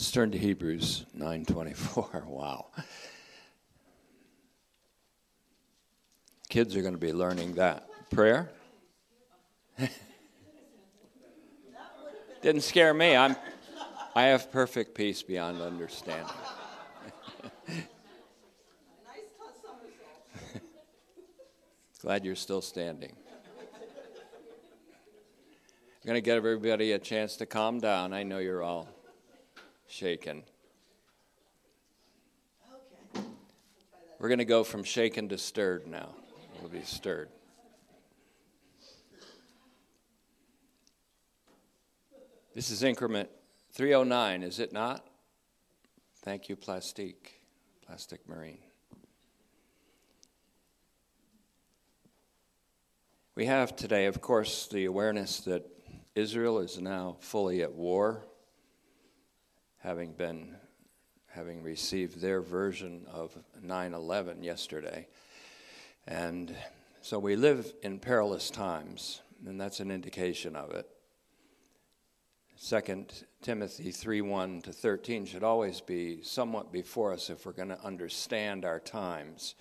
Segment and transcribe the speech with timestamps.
[0.00, 2.24] Let's turn to Hebrews 9:24.
[2.26, 2.68] Wow.
[6.48, 7.86] Kids are going to be learning that.
[8.10, 8.48] Prayer?
[12.40, 13.14] Didn't scare me.
[13.14, 13.36] I'm
[14.14, 16.24] I have perfect peace beyond understanding.
[22.00, 23.12] Glad you're still standing.
[26.02, 28.14] I'm going to give everybody a chance to calm down.
[28.14, 28.88] I know you're all
[29.90, 30.44] shaken.
[34.18, 36.10] We're going to go from shaken to stirred now.
[36.60, 37.28] We'll be stirred.
[42.54, 43.30] This is increment
[43.72, 45.06] 309, is it not?
[46.22, 47.40] Thank you, Plastique,
[47.86, 48.58] Plastic Marine.
[53.34, 55.64] We have today, of course, the awareness that
[56.14, 58.26] Israel is now fully at war,
[59.80, 60.56] having been
[61.28, 65.06] having received their version of 9/11 yesterday.
[66.06, 66.56] And
[67.02, 70.88] so we live in perilous times, and that's an indication of it.
[72.58, 73.06] 2
[73.40, 77.82] Timothy 3 1 to 13 should always be somewhat before us if we're going to
[77.82, 79.54] understand our times.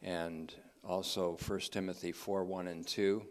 [0.00, 3.26] And also 1 Timothy 4 1 and 2.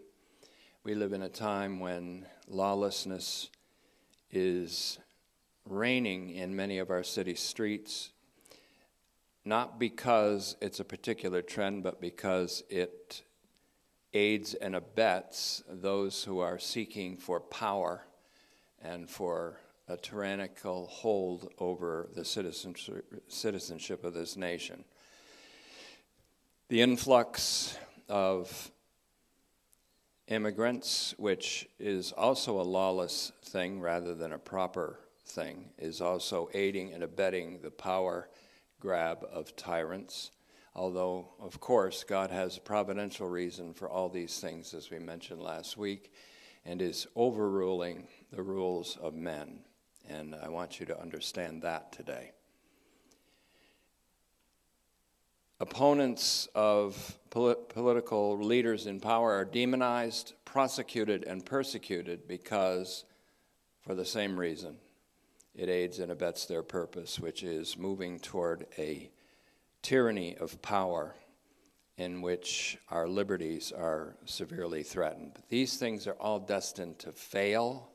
[0.84, 3.48] We live in a time when lawlessness
[4.30, 4.98] is
[5.66, 8.10] reigning in many of our city streets,
[9.44, 13.22] not because it's a particular trend, but because it
[14.12, 18.06] aids and abets those who are seeking for power
[18.82, 24.84] and for a tyrannical hold over the citizenship of this nation.
[26.68, 27.78] The influx
[28.08, 28.72] of
[30.26, 36.92] immigrants, which is also a lawless thing rather than a proper thing, is also aiding
[36.92, 38.28] and abetting the power
[38.80, 40.30] grab of tyrants.
[40.74, 45.42] Although, of course, God has a providential reason for all these things, as we mentioned
[45.42, 46.12] last week,
[46.64, 49.60] and is overruling the rules of men.
[50.08, 52.32] And I want you to understand that today.
[55.58, 63.04] Opponents of polit- political leaders in power are demonized, prosecuted, and persecuted because,
[63.80, 64.76] for the same reason,
[65.56, 69.10] it aids and abets their purpose, which is moving toward a
[69.82, 71.14] tyranny of power
[71.96, 75.30] in which our liberties are severely threatened.
[75.34, 77.88] But these things are all destined to fail.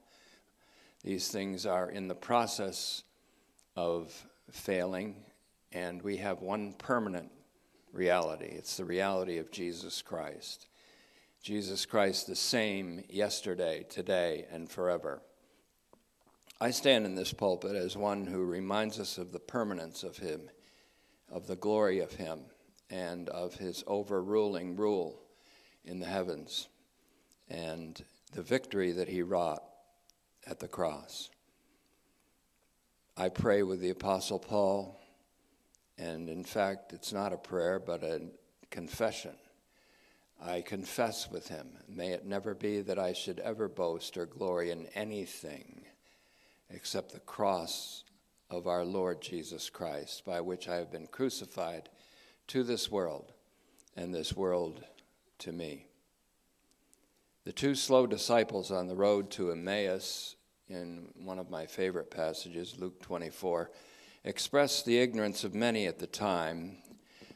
[1.04, 3.04] These things are in the process
[3.76, 5.16] of failing,
[5.72, 7.30] and we have one permanent
[7.94, 8.46] reality.
[8.46, 10.68] It's the reality of Jesus Christ.
[11.44, 15.22] Jesus Christ, the same yesterday, today, and forever.
[16.62, 20.42] I stand in this pulpit as one who reminds us of the permanence of Him,
[21.28, 22.42] of the glory of Him,
[22.90, 25.24] and of His overruling rule
[25.84, 26.68] in the heavens,
[27.50, 28.02] and
[28.34, 29.64] the victory that He wrought
[30.46, 31.32] at the cross.
[33.18, 35.02] I pray with the Apostle Paul
[36.02, 38.22] and in fact, it's not a prayer, but a
[38.72, 39.36] confession.
[40.42, 41.68] I confess with him.
[41.88, 45.81] May it never be that I should ever boast or glory in anything
[46.74, 48.04] except the cross
[48.50, 51.90] of our Lord Jesus Christ, by which I have been crucified
[52.48, 53.34] to this world,
[53.96, 54.84] and this world
[55.40, 55.88] to me.
[57.44, 60.36] The two slow disciples on the road to Emmaus,
[60.70, 63.72] in one of my favorite passages, Luke 24,
[64.24, 66.78] expressed the ignorance of many at the time,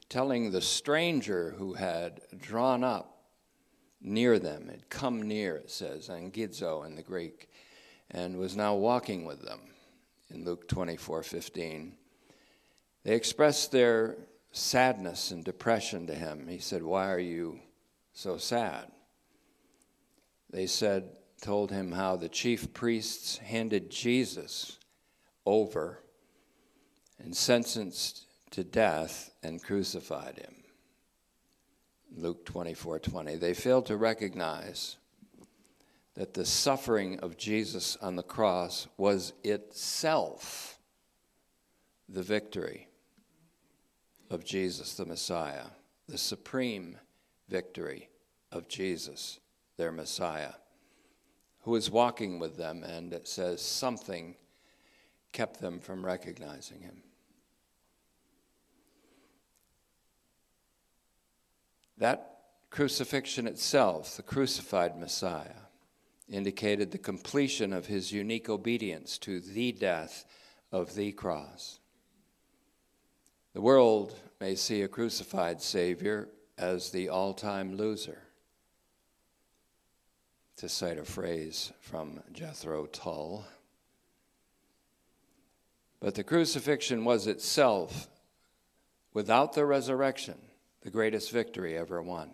[0.08, 3.24] telling the stranger who had drawn up
[4.02, 7.50] near them, had come near, it says, angizo in the Greek,
[8.12, 9.60] and was now walking with them
[10.30, 11.94] in Luke 24 15.
[13.04, 14.18] They expressed their
[14.52, 16.48] sadness and depression to him.
[16.48, 17.60] He said, Why are you
[18.14, 18.92] so sad?
[20.50, 21.10] They said,
[21.42, 24.80] told him how the chief priests handed Jesus
[25.46, 26.00] over
[27.20, 30.56] and sentenced to death and crucified him.
[32.16, 33.36] Luke 24 20.
[33.36, 34.98] They failed to recognize
[36.16, 40.80] that the suffering of Jesus on the cross was itself
[42.08, 42.88] the victory
[44.30, 45.66] of Jesus the Messiah,
[46.08, 46.98] the supreme
[47.50, 48.10] victory
[48.52, 49.40] of Jesus,
[49.78, 50.54] their Messiah,
[51.62, 54.36] who was walking with them, and it says something
[55.34, 57.04] kept them from recognizing him.
[61.98, 62.40] That
[62.70, 65.65] crucifixion itself, the crucified Messiah,
[66.30, 70.26] indicated the completion of his unique obedience to the death
[70.72, 71.80] of the cross.
[73.54, 78.20] The world may see a crucified Savior as the all time loser,
[80.58, 83.46] to cite a phrase from Jethro Tull.
[86.00, 88.08] But the crucifixion was itself,
[89.14, 90.38] without the resurrection,
[90.82, 92.32] the greatest victory ever won.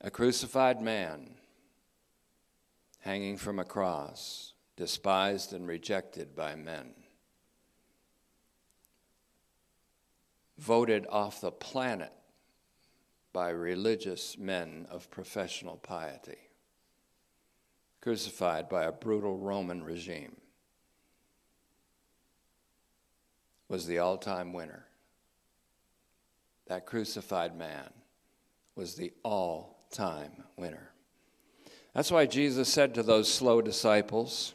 [0.00, 1.34] A crucified man
[3.00, 6.94] hanging from a cross, despised and rejected by men.
[10.58, 12.12] voted off the planet
[13.32, 16.38] by religious men of professional piety,
[18.00, 20.36] crucified by a brutal Roman regime,
[23.68, 24.86] was the all time winner.
[26.66, 27.90] That crucified man
[28.74, 30.90] was the all time winner.
[31.94, 34.54] That's why Jesus said to those slow disciples,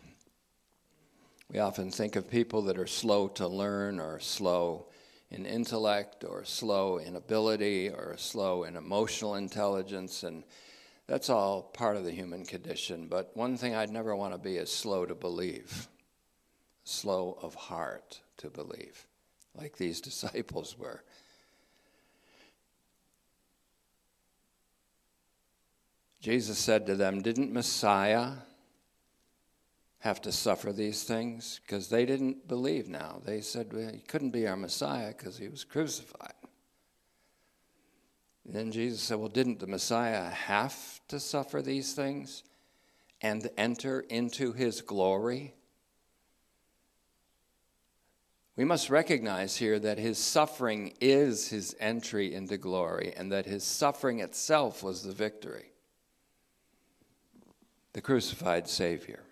[1.51, 4.85] we often think of people that are slow to learn or slow
[5.31, 10.43] in intellect or slow in ability or slow in emotional intelligence and
[11.07, 14.57] that's all part of the human condition but one thing i'd never want to be
[14.57, 15.87] is slow to believe
[16.83, 19.07] slow of heart to believe
[19.55, 21.03] like these disciples were
[26.21, 28.31] jesus said to them didn't messiah
[30.01, 33.21] have to suffer these things because they didn't believe now.
[33.23, 36.33] They said well, he couldn't be our Messiah because he was crucified.
[38.43, 40.75] And then Jesus said, Well, didn't the Messiah have
[41.09, 42.43] to suffer these things
[43.21, 45.53] and enter into his glory?
[48.55, 53.63] We must recognize here that his suffering is his entry into glory and that his
[53.63, 55.70] suffering itself was the victory.
[57.93, 59.23] The crucified Savior.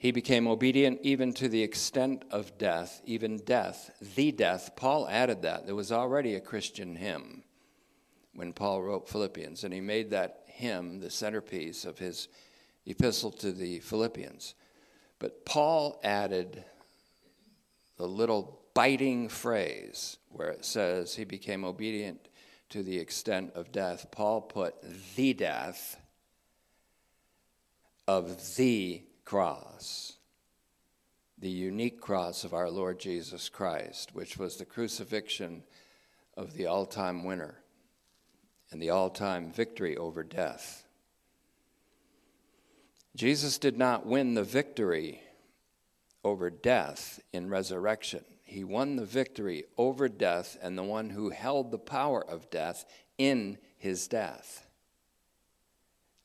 [0.00, 4.70] He became obedient even to the extent of death, even death, the death.
[4.74, 5.66] Paul added that.
[5.66, 7.44] There was already a Christian hymn
[8.34, 12.28] when Paul wrote Philippians, and he made that hymn the centerpiece of his
[12.86, 14.54] epistle to the Philippians.
[15.18, 16.64] But Paul added
[17.98, 22.29] the little biting phrase where it says he became obedient
[22.70, 24.06] to the extent of death.
[24.10, 24.74] Paul put
[25.16, 26.00] the death
[28.08, 30.14] of the cross,
[31.38, 35.62] the unique cross of our Lord Jesus Christ, which was the crucifixion
[36.36, 37.60] of the all time winner
[38.70, 40.84] and the all time victory over death.
[43.16, 45.20] Jesus did not win the victory
[46.22, 48.24] over death in resurrection.
[48.50, 52.84] He won the victory over death and the one who held the power of death
[53.16, 54.66] in his death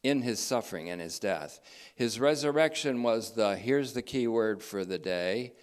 [0.01, 1.59] in his suffering and his death.
[1.95, 5.53] His resurrection was the, here's the key word for the day,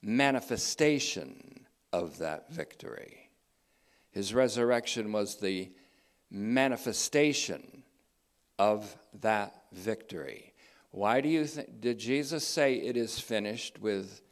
[0.00, 3.30] manifestation of that victory.
[4.10, 5.70] His resurrection was the
[6.30, 7.82] manifestation
[8.58, 10.54] of that victory.
[10.90, 14.22] Why do you think, did Jesus say it is finished with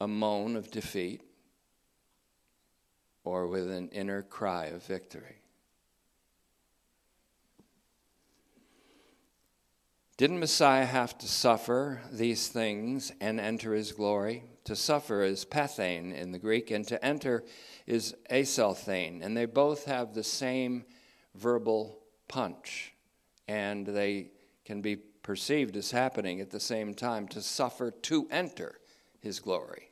[0.00, 1.22] a moan of defeat
[3.24, 5.36] or with an inner cry of victory?
[10.16, 14.44] Didn't Messiah have to suffer these things and enter his glory?
[14.64, 17.44] To suffer is pathein in the Greek, and to enter
[17.86, 19.24] is eiselthein.
[19.24, 20.84] And they both have the same
[21.34, 21.98] verbal
[22.28, 22.94] punch,
[23.48, 24.30] and they
[24.64, 28.78] can be perceived as happening at the same time to suffer to enter
[29.24, 29.90] his glory.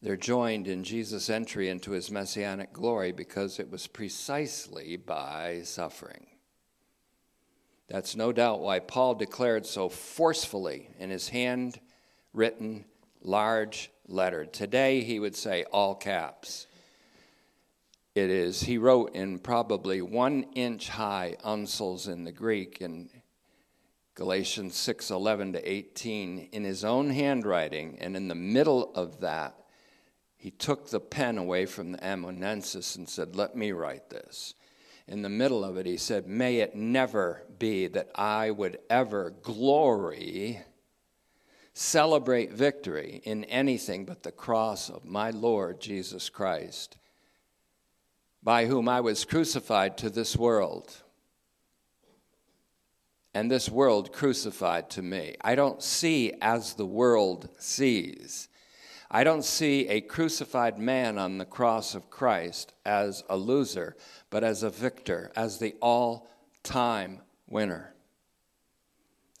[0.00, 6.26] They're joined in Jesus' entry into his messianic glory because it was precisely by suffering.
[7.88, 12.84] That's no doubt why Paul declared so forcefully in his handwritten
[13.20, 14.46] large letter.
[14.46, 16.66] Today he would say all caps.
[18.14, 23.08] It is, he wrote in probably one inch high uncials in the Greek in
[24.14, 29.54] Galatians 6 11 to 18 in his own handwriting, and in the middle of that
[30.40, 34.54] he took the pen away from the amanuensis and said, Let me write this.
[35.06, 39.34] In the middle of it, he said, May it never be that I would ever
[39.42, 40.60] glory,
[41.74, 46.96] celebrate victory in anything but the cross of my Lord Jesus Christ,
[48.42, 51.02] by whom I was crucified to this world,
[53.34, 55.36] and this world crucified to me.
[55.40, 58.48] I don't see as the world sees.
[59.10, 63.96] I don't see a crucified man on the cross of Christ as a loser,
[64.30, 66.28] but as a victor, as the all
[66.62, 67.94] time winner.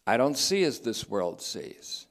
[0.06, 2.06] I don't see as this world sees.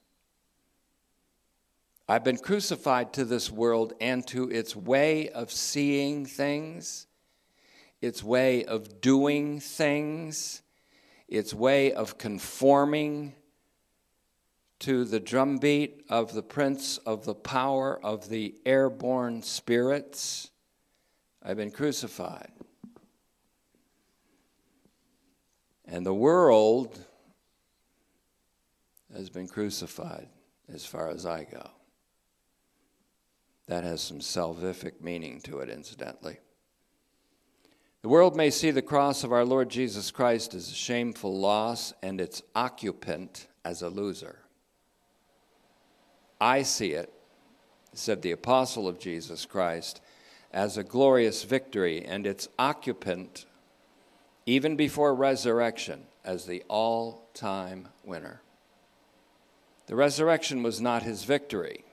[2.10, 7.06] I've been crucified to this world and to its way of seeing things,
[8.02, 10.64] its way of doing things,
[11.28, 13.36] its way of conforming
[14.80, 20.50] to the drumbeat of the prince of the power of the airborne spirits.
[21.44, 22.52] I've been crucified.
[25.86, 27.06] And the world
[29.16, 30.30] has been crucified
[30.74, 31.70] as far as I go.
[33.70, 36.40] That has some salvific meaning to it, incidentally.
[38.02, 41.94] The world may see the cross of our Lord Jesus Christ as a shameful loss
[42.02, 44.40] and its occupant as a loser.
[46.42, 47.14] I see it,
[47.94, 50.02] said the apostle of Jesus Christ,
[50.52, 53.46] as a glorious victory and its occupant,
[54.48, 58.42] even before resurrection, as the all time winner.
[59.86, 61.84] The resurrection was not his victory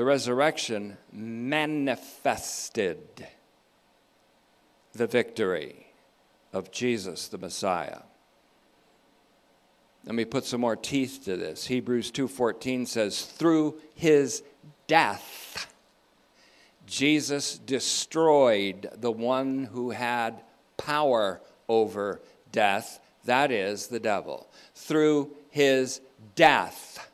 [0.00, 3.02] the resurrection manifested
[4.94, 5.88] the victory
[6.54, 7.98] of Jesus the Messiah.
[10.06, 11.66] Let me put some more teeth to this.
[11.66, 14.42] Hebrews 2:14 says through his
[14.86, 15.70] death
[16.86, 20.40] Jesus destroyed the one who had
[20.78, 24.50] power over death, that is the devil.
[24.74, 26.00] Through his
[26.36, 27.09] death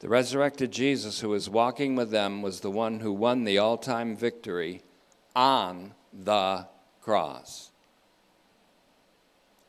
[0.00, 3.76] The resurrected Jesus who was walking with them was the one who won the all
[3.76, 4.82] time victory
[5.34, 6.66] on the
[7.00, 7.70] cross.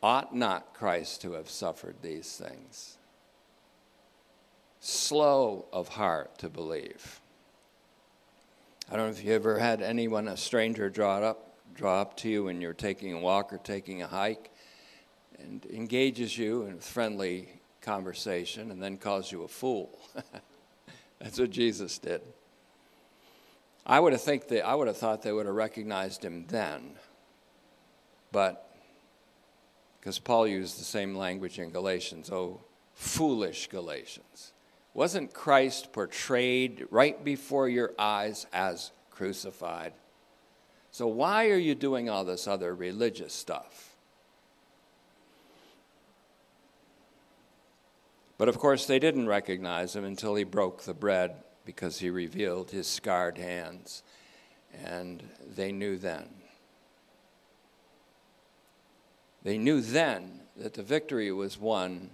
[0.03, 2.97] Ought not Christ to have suffered these things?
[4.79, 7.19] Slow of heart to believe.
[8.89, 12.29] I don't know if you ever had anyone, a stranger, draw up, draw up to
[12.29, 14.51] you when you're taking a walk or taking a hike,
[15.37, 19.99] and engages you in friendly conversation and then calls you a fool.
[21.19, 22.21] That's what Jesus did.
[23.85, 26.91] I would have think that I would have thought they would have recognized him then.
[28.31, 28.69] But
[29.99, 32.61] because Paul used the same language in Galatians, oh
[32.99, 34.51] foolish Galatians.
[34.93, 39.93] Wasn't Christ portrayed right before your eyes as crucified?
[40.91, 43.88] So why are you doing all this other religious stuff?
[48.39, 52.71] But of course, they didn't recognize him until he broke the bread because he revealed
[52.71, 54.01] his scarred hands.
[54.85, 55.21] And
[55.55, 56.29] they knew then.
[59.43, 62.11] They knew then that the victory was won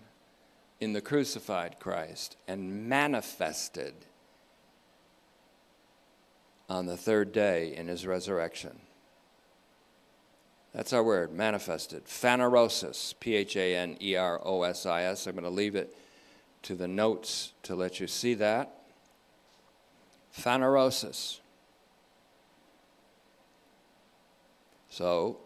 [0.80, 3.94] in the crucified Christ and manifested
[6.68, 8.80] on the third day in his resurrection.
[10.74, 12.06] That's our word, manifested.
[12.06, 15.28] Phanerosis, P H A N E R O S I S.
[15.28, 15.96] I'm going to leave it
[16.66, 18.72] to the notes to let you see that.
[20.36, 21.40] Phanerosis.
[24.90, 25.40] So,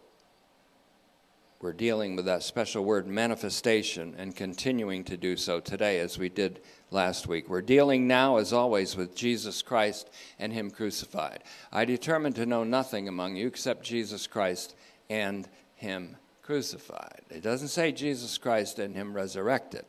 [1.59, 6.29] we're dealing with that special word manifestation and continuing to do so today as we
[6.29, 7.49] did last week.
[7.49, 10.09] We're dealing now, as always, with Jesus Christ
[10.39, 11.43] and Him crucified.
[11.69, 14.73] I determined to know nothing among you except Jesus Christ
[15.09, 17.23] and Him crucified.
[17.29, 19.83] It doesn't say Jesus Christ and Him resurrected.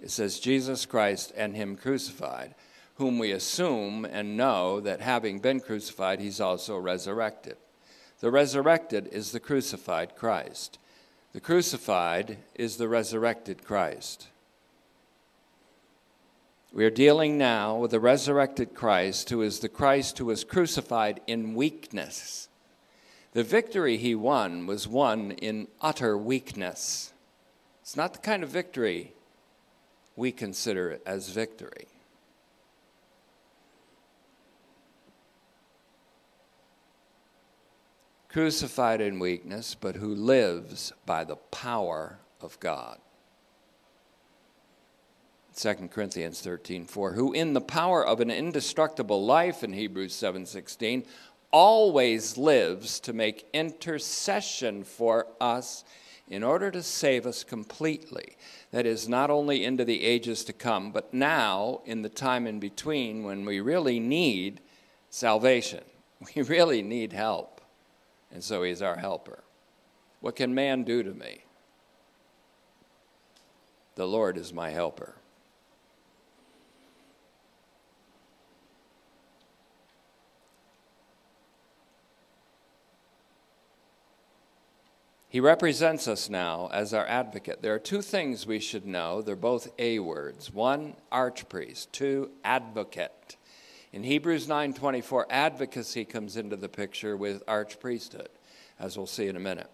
[0.00, 2.54] It says, Jesus Christ and Him crucified,
[2.96, 7.56] whom we assume and know that having been crucified, He's also resurrected.
[8.20, 10.78] The resurrected is the crucified Christ.
[11.32, 14.28] The crucified is the resurrected Christ.
[16.72, 21.20] We are dealing now with the resurrected Christ, who is the Christ who was crucified
[21.26, 22.48] in weakness.
[23.32, 27.12] The victory he won was won in utter weakness.
[27.82, 29.12] It's not the kind of victory
[30.16, 31.86] we consider it as victory.
[38.28, 42.98] Crucified in weakness, but who lives by the power of God.
[45.56, 50.46] 2 Corinthians 13, 4, who in the power of an indestructible life in Hebrews 7,
[50.46, 51.04] 16,
[51.52, 55.84] always lives to make intercession for us
[56.28, 58.36] in order to save us completely.
[58.70, 62.60] That is, not only into the ages to come, but now in the time in
[62.60, 64.60] between when we really need
[65.10, 65.84] salvation.
[66.34, 67.60] We really need help.
[68.32, 69.44] And so he's our helper.
[70.20, 71.44] What can man do to me?
[73.96, 75.16] The Lord is my helper.
[85.34, 87.60] He represents us now as our advocate.
[87.60, 89.20] There are two things we should know.
[89.20, 90.52] They're both A words.
[90.52, 91.90] One, archpriest.
[91.90, 93.34] Two, advocate.
[93.92, 98.28] In Hebrews 9:24, advocacy comes into the picture with archpriesthood,
[98.78, 99.72] as we'll see in a minute.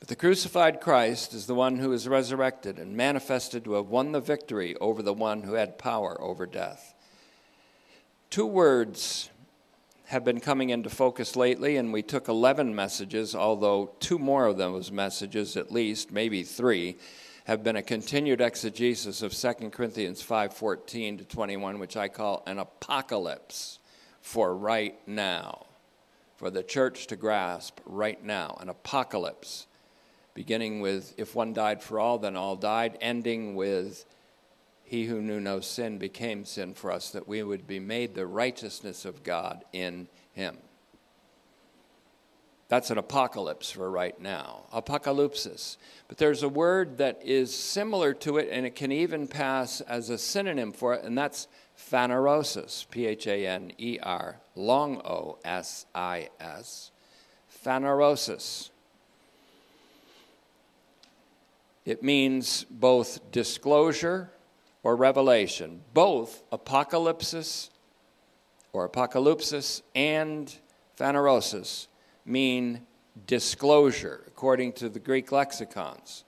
[0.00, 4.10] But the crucified Christ is the one who is resurrected and manifested to have won
[4.10, 6.96] the victory over the one who had power over death.
[8.28, 9.30] Two words
[10.08, 14.56] have been coming into focus lately, and we took 11 messages, although two more of
[14.56, 16.96] those messages, at least, maybe three,
[17.44, 22.58] have been a continued exegesis of 2 Corinthians 5:14 to 21, which I call an
[22.58, 23.80] apocalypse
[24.22, 25.66] for right now,
[26.36, 29.66] for the church to grasp right now, an apocalypse,
[30.32, 34.06] beginning with if one died for all, then all died, ending with
[34.88, 38.26] he who knew no sin became sin for us, that we would be made the
[38.26, 40.56] righteousness of God in him.
[42.68, 45.76] That's an apocalypse for right now, apocalypsis.
[46.08, 50.08] But there's a word that is similar to it, and it can even pass as
[50.08, 55.38] a synonym for it, and that's phanerosis, P H A N E R, long O
[55.44, 56.92] S I S,
[57.62, 58.70] phanerosis.
[61.84, 64.30] It means both disclosure
[64.82, 65.82] or revelation.
[65.94, 67.70] Both apocalypsis
[68.72, 70.54] or apocalypsis and
[70.98, 71.86] phanerosis
[72.24, 72.86] mean
[73.26, 76.24] disclosure, according to the Greek lexicons,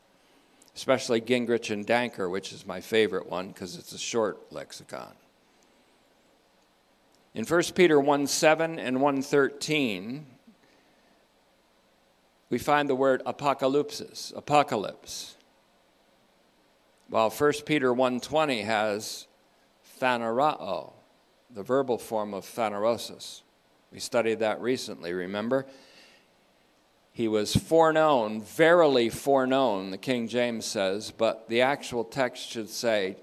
[0.74, 5.12] especially Gingrich and Danker, which is my favorite one because it's a short lexicon.
[7.34, 10.26] In 1 Peter 1 7 and 1 13,
[12.48, 15.36] we find the word apocalypsis, apocalypse.
[17.10, 19.26] While 1 Peter 1.20 has
[20.00, 20.92] phanerao,
[21.52, 23.42] the verbal form of phanerosis.
[23.92, 25.66] We studied that recently, remember?
[27.10, 33.16] He was foreknown, verily foreknown, the King James says, but the actual text should say,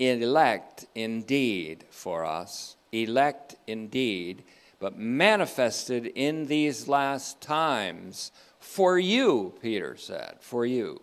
[0.00, 4.42] elect indeed for us, elect indeed,
[4.80, 11.00] but manifested in these last times for you, Peter said, for you.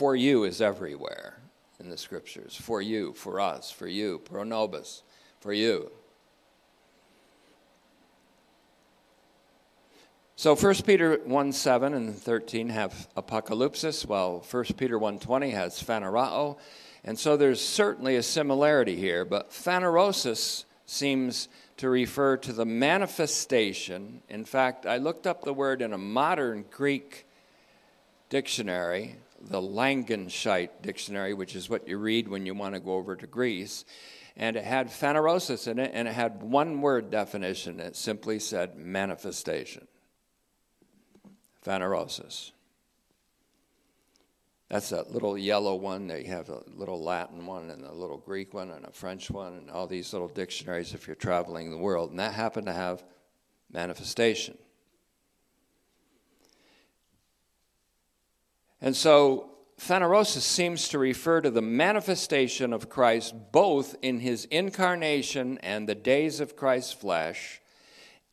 [0.00, 1.34] For you is everywhere
[1.78, 2.56] in the scriptures.
[2.56, 5.02] For you, for us, for you, pro nobis,
[5.40, 5.90] for you.
[10.36, 16.56] So 1 Peter 1 7 and 13 have apocalypsis, while 1 Peter 1.20 has phanerao.
[17.04, 24.22] And so there's certainly a similarity here, but phanerosis seems to refer to the manifestation.
[24.30, 27.26] In fact, I looked up the word in a modern Greek
[28.30, 33.16] dictionary the Langenscheidt dictionary, which is what you read when you want to go over
[33.16, 33.84] to Greece.
[34.36, 37.80] And it had phanerosis in it, and it had one word definition.
[37.80, 39.86] It simply said manifestation.
[41.64, 42.52] Phanerosis.
[44.70, 46.06] That's that little yellow one.
[46.06, 49.54] They have a little Latin one and a little Greek one and a French one
[49.54, 52.10] and all these little dictionaries if you're traveling the world.
[52.10, 53.02] And that happened to have
[53.72, 54.56] manifestation.
[58.80, 65.58] And so phanerosis seems to refer to the manifestation of Christ both in his incarnation
[65.58, 67.60] and the days of Christ's flesh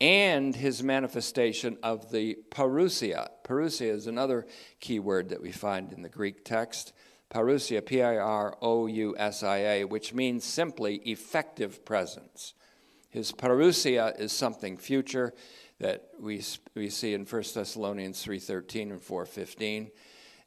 [0.00, 3.28] and his manifestation of the parousia.
[3.44, 4.46] Parousia is another
[4.80, 6.92] key word that we find in the Greek text.
[7.30, 12.54] Parousia, P I R O U S I A, which means simply effective presence.
[13.10, 15.34] His parousia is something future
[15.80, 16.42] that we,
[16.74, 19.90] we see in 1 Thessalonians 3.13 and 4.15.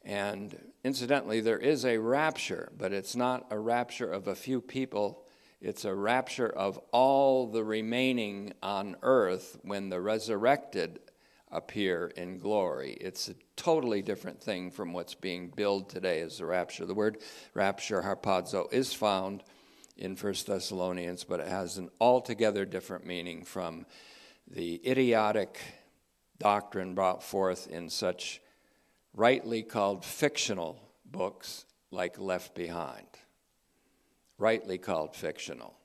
[0.03, 5.25] And incidentally, there is a rapture, but it's not a rapture of a few people.
[5.61, 10.99] It's a rapture of all the remaining on earth when the resurrected
[11.51, 12.97] appear in glory.
[12.99, 16.85] It's a totally different thing from what's being billed today as the rapture.
[16.85, 17.19] The word
[17.53, 19.43] rapture, harpazo, is found
[19.97, 23.85] in 1 Thessalonians, but it has an altogether different meaning from
[24.47, 25.59] the idiotic
[26.39, 28.41] doctrine brought forth in such
[29.13, 33.07] rightly called fictional books like Left Behind.
[34.37, 35.75] Rightly called fictional,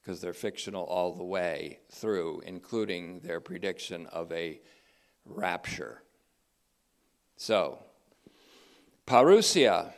[0.00, 4.60] because they're fictional all the way through, including their prediction of a
[5.24, 6.02] rapture.
[7.36, 7.78] So,
[9.06, 9.92] parousia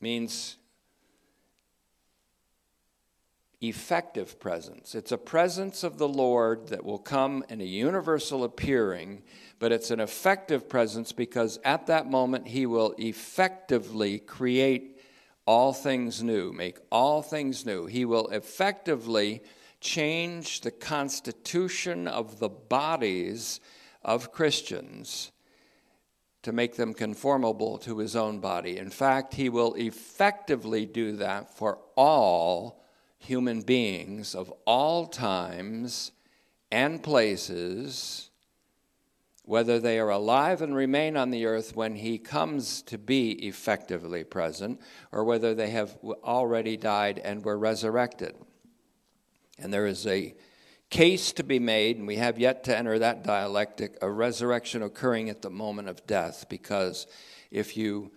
[0.00, 0.56] means
[3.60, 4.94] effective presence.
[4.94, 9.22] It's a presence of the Lord that will come in a universal appearing,
[9.58, 15.00] but it's an effective presence because at that moment he will effectively create
[15.46, 17.86] all things new, make all things new.
[17.86, 19.42] He will effectively
[19.80, 23.60] change the constitution of the bodies
[24.02, 25.30] of Christians
[26.42, 28.78] to make them conformable to his own body.
[28.78, 32.82] In fact, he will effectively do that for all
[33.18, 36.12] human beings of all times
[36.70, 38.30] and places,
[39.46, 44.24] whether they are alive and remain on the earth when he comes to be effectively
[44.24, 44.80] present,
[45.12, 48.34] or whether they have already died and were resurrected.
[49.58, 50.34] And there is a
[50.90, 55.30] case to be made, and we have yet to enter that dialectic, a resurrection occurring
[55.30, 57.06] at the moment of death, because
[57.50, 58.12] if you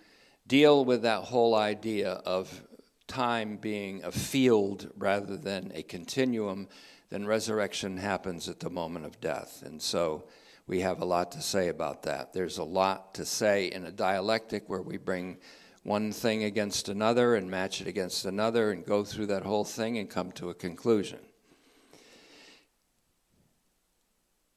[0.47, 2.63] deal with that whole idea of
[3.07, 6.67] time being a field rather than a continuum,
[7.09, 9.61] then resurrection happens at the moment of death.
[9.63, 10.25] And so
[10.69, 12.31] we have a lot to say about that.
[12.31, 15.37] There's a lot to say in a dialectic where we bring
[15.81, 19.97] one thing against another and match it against another and go through that whole thing
[19.97, 21.17] and come to a conclusion.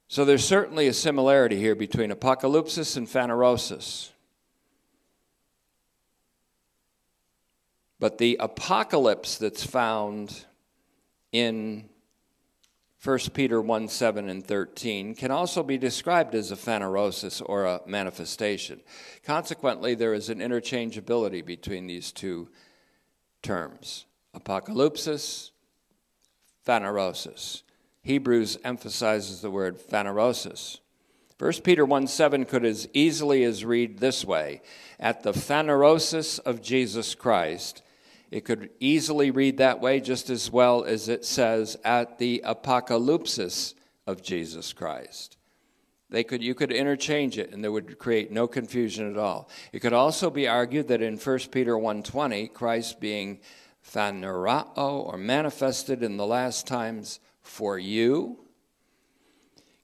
[0.09, 4.11] So there's certainly a similarity here between apocalypsis and phanerosis.
[7.99, 10.45] But the apocalypse that's found
[11.33, 11.89] in
[13.05, 17.81] 1 Peter 1 7 and 13 can also be described as a phanerosis or a
[17.85, 18.81] manifestation.
[19.25, 22.49] Consequently, there is an interchangeability between these two
[23.43, 25.51] terms apocalypsis,
[26.65, 27.63] phanerosis.
[28.03, 30.79] Hebrews emphasizes the word phanerosis.
[31.39, 34.63] 1 Peter 1 7 could as easily as read this way
[35.01, 37.83] At the phanerosis of Jesus Christ.
[38.33, 43.75] It could easily read that way just as well as it says at the apocalypsis
[44.07, 45.37] of Jesus Christ.
[46.09, 49.51] They could, you could interchange it and there would create no confusion at all.
[49.71, 53.39] It could also be argued that in 1 Peter 1.20, Christ being
[53.87, 58.39] phanerao or manifested in the last times for you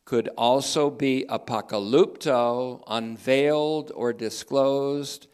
[0.07, 5.27] could also be apocalypto, unveiled or disclosed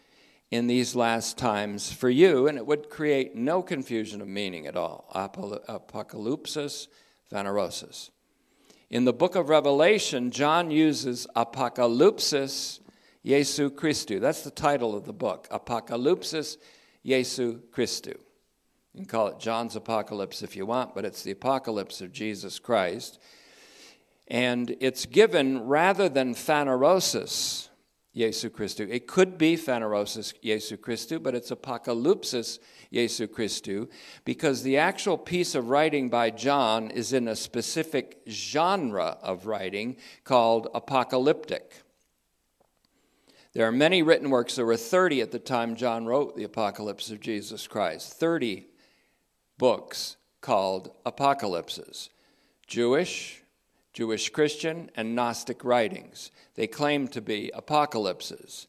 [0.51, 4.77] in these last times for you, and it would create no confusion of meaning at
[4.77, 5.11] all.
[5.15, 6.89] Apocalypsis,
[7.33, 8.11] phanerosis.
[8.91, 12.81] In the book of Revelation, John uses apocalypsis
[13.25, 14.21] Jesu Christu.
[14.21, 16.59] That's the title of the book, Apocalypsis
[17.05, 18.17] Jesu Christu.
[18.93, 22.61] You can call it John's Apocalypse if you want, but it's the apocalypse of Jesus
[22.61, 23.19] Christ.
[24.29, 27.69] And it's given rather than phanerosis,
[28.17, 28.89] Jesu Christu.
[28.89, 32.61] It could be phanerosis Jesu Christu, but it's apocalypsis
[32.93, 33.89] Jesu Christu
[34.25, 39.97] because the actual piece of writing by John is in a specific genre of writing
[40.23, 41.83] called apocalyptic.
[43.53, 44.57] There are many written works.
[44.57, 48.15] There were 30 at the time John wrote the Apocalypse of Jesus Christ.
[48.15, 48.67] 30
[49.59, 52.11] books called apocalypses
[52.67, 53.44] Jewish,
[53.95, 56.33] Jewish Christian, and Gnostic writings.
[56.57, 58.67] They claim to be apocalypses.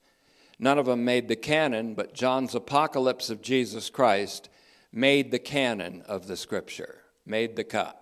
[0.59, 4.49] None of them made the canon, but John's apocalypse of Jesus Christ
[4.93, 8.01] made the canon of the scripture, made the cut.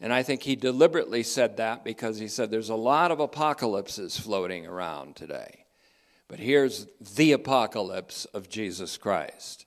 [0.00, 4.18] And I think he deliberately said that because he said there's a lot of apocalypses
[4.18, 5.66] floating around today.
[6.26, 9.65] But here's the apocalypse of Jesus Christ.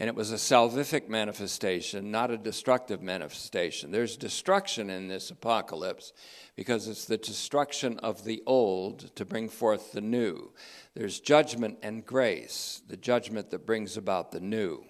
[0.00, 3.90] And it was a salvific manifestation, not a destructive manifestation.
[3.90, 6.14] There's destruction in this apocalypse
[6.56, 10.52] because it's the destruction of the old to bring forth the new.
[10.94, 14.86] There's judgment and grace, the judgment that brings about the new.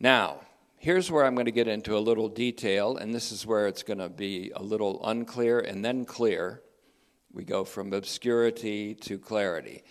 [0.00, 0.40] Now,
[0.78, 3.82] here's where I'm going to get into a little detail, and this is where it's
[3.82, 6.62] going to be a little unclear and then clear.
[7.34, 9.84] We go from obscurity to clarity.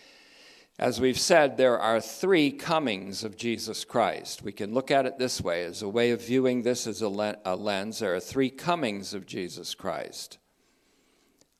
[0.79, 4.43] As we've said, there are three comings of Jesus Christ.
[4.43, 7.09] We can look at it this way as a way of viewing this as a
[7.09, 7.99] lens.
[7.99, 10.37] There are three comings of Jesus Christ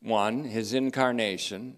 [0.01, 1.75] one, his incarnation,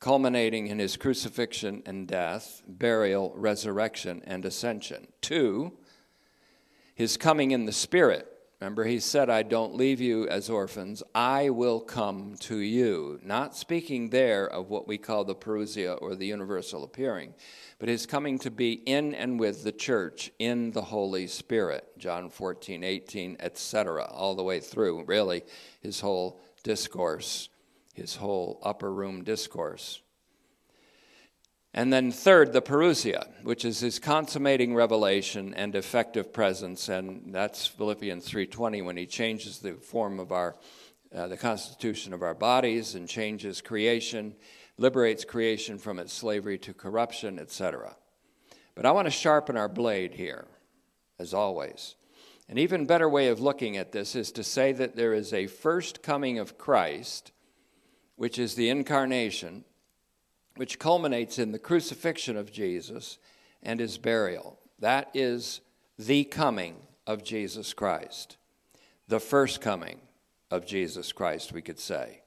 [0.00, 5.06] culminating in his crucifixion and death, burial, resurrection, and ascension.
[5.22, 5.72] Two,
[6.94, 8.33] his coming in the Spirit,
[8.64, 11.02] Remember, he said, I don't leave you as orphans.
[11.14, 13.20] I will come to you.
[13.22, 17.34] Not speaking there of what we call the parousia or the universal appearing,
[17.78, 21.86] but his coming to be in and with the church in the Holy Spirit.
[21.98, 25.42] John 14, 18, etc., all the way through, really,
[25.82, 27.50] his whole discourse,
[27.92, 30.00] his whole upper room discourse.
[31.76, 37.66] And then third, the parousia, which is his consummating revelation and effective presence, and that's
[37.66, 40.54] Philippians 3:20 when he changes the form of our
[41.12, 44.36] uh, the constitution of our bodies and changes creation,
[44.78, 47.96] liberates creation from its slavery to corruption, etc.
[48.76, 50.46] But I want to sharpen our blade here,
[51.18, 51.96] as always.
[52.48, 55.48] An even better way of looking at this is to say that there is a
[55.48, 57.32] first coming of Christ,
[58.16, 59.64] which is the incarnation,
[60.56, 63.18] which culminates in the crucifixion of Jesus
[63.62, 64.58] and his burial.
[64.78, 65.60] That is
[65.98, 68.36] the coming of Jesus Christ,
[69.08, 70.00] the first coming
[70.50, 72.20] of Jesus Christ, we could say.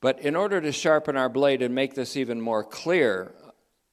[0.00, 3.32] But in order to sharpen our blade and make this even more clear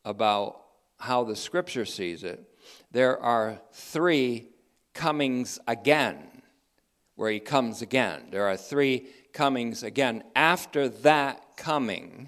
[0.04, 0.62] about
[1.00, 2.44] how the scripture sees it,
[2.92, 4.50] there are three
[4.94, 6.42] comings again,
[7.16, 8.24] where he comes again.
[8.32, 10.24] There are three comings again.
[10.36, 12.28] After that coming,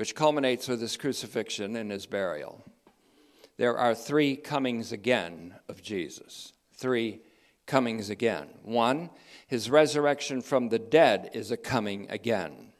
[0.00, 2.64] which culminates with his crucifixion and his burial,
[3.58, 6.54] there are three comings again of Jesus.
[6.72, 7.20] Three
[7.66, 8.48] comings again.
[8.62, 9.10] One,
[9.46, 12.72] his resurrection from the dead is a coming again.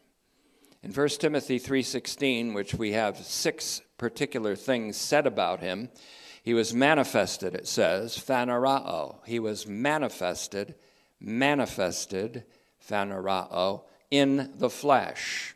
[0.83, 5.90] In 1 Timothy 3:16, which we have six particular things said about him,
[6.42, 9.18] he was manifested, it says, phanerao.
[9.26, 10.74] He was manifested,
[11.20, 12.44] manifested,
[12.83, 15.54] phanerao, in the flesh.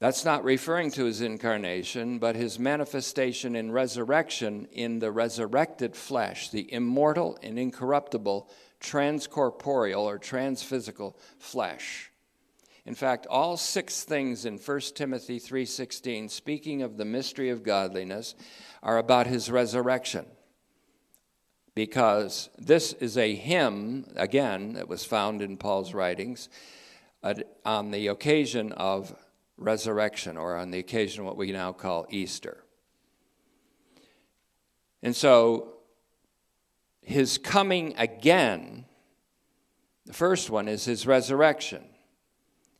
[0.00, 6.50] That's not referring to his incarnation, but his manifestation in resurrection in the resurrected flesh,
[6.50, 8.48] the immortal and incorruptible,
[8.80, 12.12] transcorporeal or transphysical flesh.
[12.86, 18.36] In fact, all six things in 1 Timothy 3:16 speaking of the mystery of godliness
[18.84, 20.26] are about his resurrection.
[21.74, 26.48] Because this is a hymn again that was found in Paul's writings
[27.22, 27.34] uh,
[27.64, 29.14] on the occasion of
[29.58, 32.64] resurrection, or on the occasion of what we now call Easter.
[35.02, 35.74] And so,
[37.02, 38.84] his coming again,
[40.06, 41.84] the first one is his resurrection.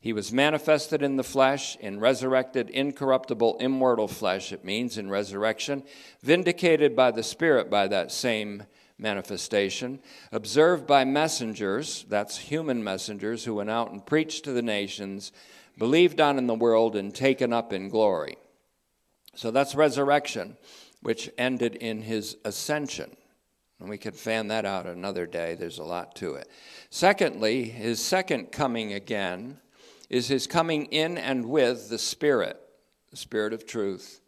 [0.00, 5.82] He was manifested in the flesh, in resurrected, incorruptible, immortal flesh, it means in resurrection,
[6.22, 8.62] vindicated by the Spirit by that same
[8.96, 10.00] manifestation,
[10.32, 15.32] observed by messengers, that's human messengers who went out and preached to the nations,
[15.78, 18.36] believed on in the world, and taken up in glory.
[19.34, 20.56] So that's resurrection,
[21.00, 23.16] which ended in his ascension.
[23.80, 25.54] And we could fan that out another day.
[25.54, 26.48] There's a lot to it.
[26.90, 29.58] Secondly, his second coming again
[30.10, 32.60] is his coming in and with the Spirit,
[33.10, 34.20] the Spirit of truth,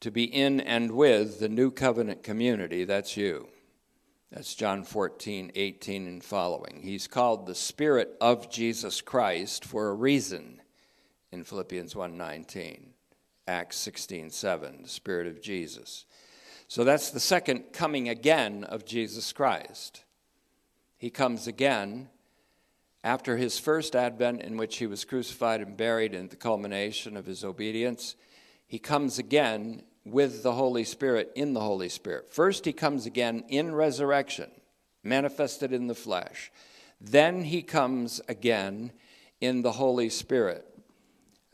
[0.00, 2.84] to be in and with the new covenant community.
[2.84, 3.48] That's you.
[4.32, 6.80] That's John 14, 18 and following.
[6.82, 10.62] He's called the Spirit of Jesus Christ for a reason
[11.30, 12.94] in Philippians 1:19,
[13.46, 16.06] Acts 16:7, the Spirit of Jesus.
[16.66, 20.02] So that's the second coming again of Jesus Christ.
[20.96, 22.08] He comes again
[23.04, 27.26] after his first advent, in which he was crucified and buried, in the culmination of
[27.26, 28.16] his obedience.
[28.66, 32.32] He comes again with the Holy Spirit in the Holy Spirit.
[32.32, 34.50] First, he comes again in resurrection,
[35.02, 36.50] manifested in the flesh.
[37.00, 38.92] Then he comes again
[39.40, 40.66] in the Holy Spirit.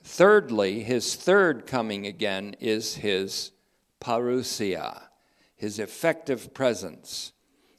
[0.03, 3.53] Thirdly, his third coming again is his
[4.01, 5.03] parousia,
[5.57, 7.33] his effective presence,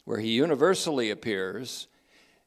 [0.06, 1.88] where he universally appears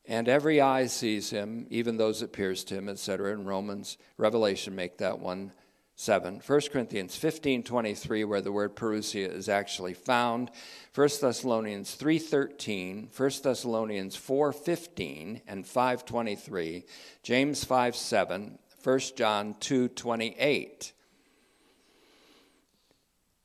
[0.06, 3.32] and every eye sees him, even those that pierced him, etc.
[3.32, 5.52] In Romans, Revelation make that one
[5.94, 6.40] 7.
[6.44, 10.50] 1 Corinthians 15 23, where the word parousia is actually found.
[10.94, 16.85] 1 Thessalonians 3 13, 1 Thessalonians 4 15 and 5 23,
[17.22, 20.92] James 5 7, 1 John 2 28.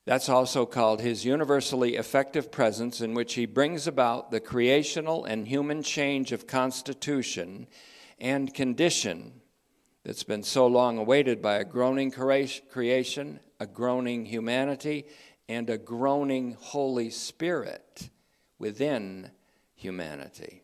[0.06, 5.46] That's also called his universally effective presence, in which he brings about the creational and
[5.46, 7.68] human change of constitution
[8.18, 9.42] and condition
[10.08, 15.06] that's been so long awaited by a groaning creation, a groaning humanity,
[15.50, 18.10] and a groaning Holy Spirit
[18.58, 19.30] within
[19.76, 20.64] humanity.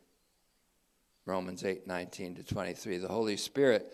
[1.26, 3.00] Romans 8 19 to 23.
[3.00, 3.94] The Holy Spirit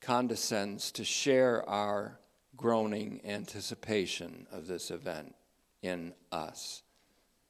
[0.00, 2.18] condescends to share our
[2.56, 5.36] groaning anticipation of this event
[5.82, 6.82] in us.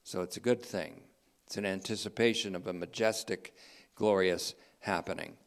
[0.05, 1.01] So it's a good thing.
[1.47, 3.55] It's an anticipation of a majestic,
[3.95, 5.39] glorious happening.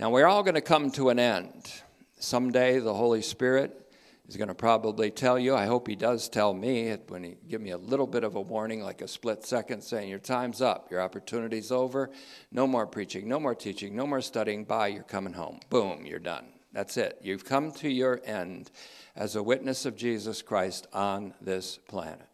[0.00, 1.72] Now, we're all going to come to an end.
[2.20, 3.90] Someday, the Holy Spirit
[4.28, 5.56] is going to probably tell you.
[5.56, 8.40] I hope He does tell me when He give me a little bit of a
[8.40, 12.10] warning, like a split second, saying, Your time's up, your opportunity's over,
[12.52, 15.58] no more preaching, no more teaching, no more studying, bye, you're coming home.
[15.68, 16.46] Boom, you're done.
[16.72, 17.18] That's it.
[17.20, 18.70] You've come to your end
[19.16, 22.28] as a witness of Jesus Christ on this planet.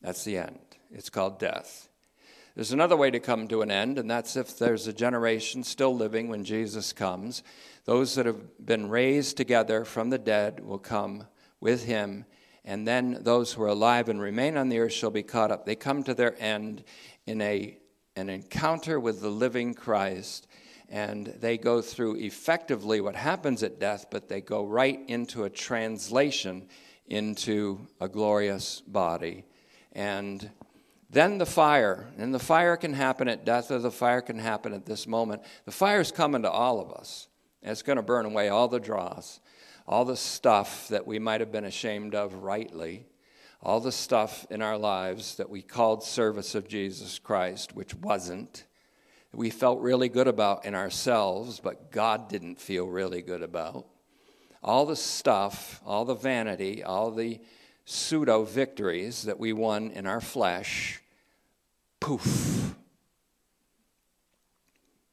[0.00, 0.58] That's the end.
[0.90, 1.85] It's called death.
[2.56, 5.94] There's another way to come to an end, and that's if there's a generation still
[5.94, 7.42] living when Jesus comes.
[7.84, 11.26] Those that have been raised together from the dead will come
[11.60, 12.24] with him,
[12.64, 15.66] and then those who are alive and remain on the earth shall be caught up.
[15.66, 16.82] They come to their end
[17.26, 17.76] in a,
[18.16, 20.46] an encounter with the living Christ,
[20.88, 25.50] and they go through effectively what happens at death, but they go right into a
[25.50, 26.70] translation
[27.06, 29.44] into a glorious body.
[29.92, 30.50] And
[31.08, 34.72] then the fire, and the fire can happen at death or the fire can happen
[34.72, 35.42] at this moment.
[35.64, 37.28] The fire's coming to all of us.
[37.62, 39.40] It's going to burn away all the dross,
[39.86, 43.06] all the stuff that we might have been ashamed of rightly,
[43.62, 48.64] all the stuff in our lives that we called service of Jesus Christ, which wasn't,
[49.32, 53.86] we felt really good about in ourselves, but God didn't feel really good about.
[54.62, 57.40] All the stuff, all the vanity, all the
[57.86, 61.00] pseudo victories that we won in our flesh,
[62.00, 62.74] poof.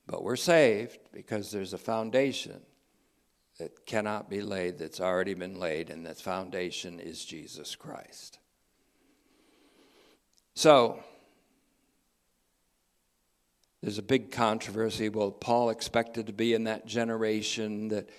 [0.08, 2.60] But we're saved because there's a foundation
[3.60, 8.40] that cannot be laid, that's already been laid, and that foundation is Jesus Christ.
[10.56, 11.00] So,
[13.82, 15.10] there's a big controversy.
[15.10, 18.10] Well, Paul expected to be in that generation that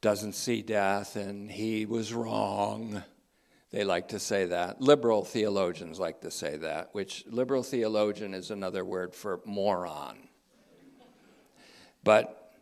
[0.00, 3.04] doesn't see death, and he was wrong.
[3.70, 4.80] They like to say that.
[4.80, 10.16] Liberal theologians like to say that, which liberal theologian is another word for moron.
[12.02, 12.52] But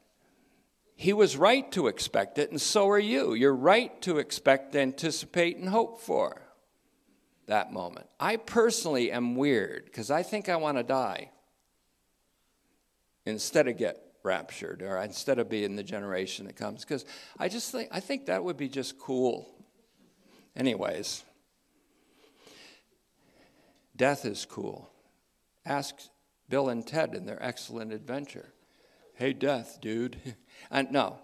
[0.97, 3.35] he was right to expect it, and so are you.
[3.35, 6.42] You're right to expect, anticipate, and hope for
[7.47, 8.09] that moment.
[8.19, 11.31] I personally am weird because I think I want to die
[13.25, 17.05] instead of get raptured or instead of being the generation that comes because
[17.38, 19.56] I just think I think that would be just cool
[20.57, 21.23] Anyways,
[23.95, 24.90] death is cool.
[25.64, 25.97] Ask
[26.49, 28.53] Bill and Ted in their excellent adventure.
[29.14, 30.16] Hey, death, dude.
[30.71, 31.19] and no,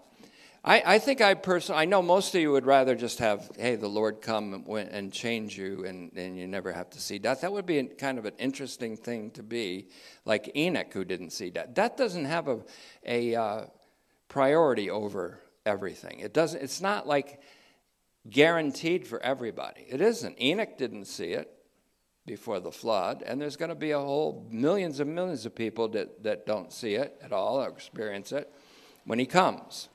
[0.63, 3.75] I, I think I personally, I know most of you would rather just have, hey,
[3.75, 7.41] the Lord come and, and change you and, and you never have to see death.
[7.41, 9.89] That would be kind of an interesting thing to be,
[10.25, 11.73] like Enoch who didn't see death.
[11.73, 12.59] Death doesn't have a,
[13.05, 13.65] a uh,
[14.29, 16.19] priority over everything.
[16.19, 17.41] It doesn't, it's not like
[18.29, 19.85] guaranteed for everybody.
[19.89, 20.41] It isn't.
[20.41, 21.51] Enoch didn't see it
[22.25, 25.89] before the flood, and there's going to be a whole millions and millions of people
[25.89, 28.51] that, that don't see it at all or experience it
[29.05, 29.89] when he comes.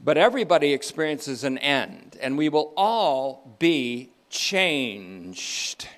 [0.00, 5.88] But everybody experiences an end, and we will all be changed.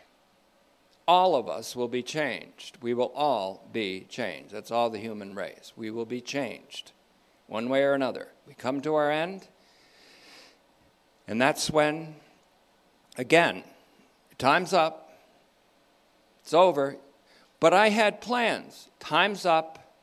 [1.08, 2.78] All of us will be changed.
[2.82, 4.52] We will all be changed.
[4.52, 5.72] That's all the human race.
[5.76, 6.92] We will be changed
[7.46, 8.28] one way or another.
[8.46, 9.46] We come to our end,
[11.28, 12.16] and that's when,
[13.16, 13.64] again,
[14.38, 15.12] time's up,
[16.40, 16.96] it's over.
[17.58, 18.88] But I had plans.
[19.00, 19.94] Time's up,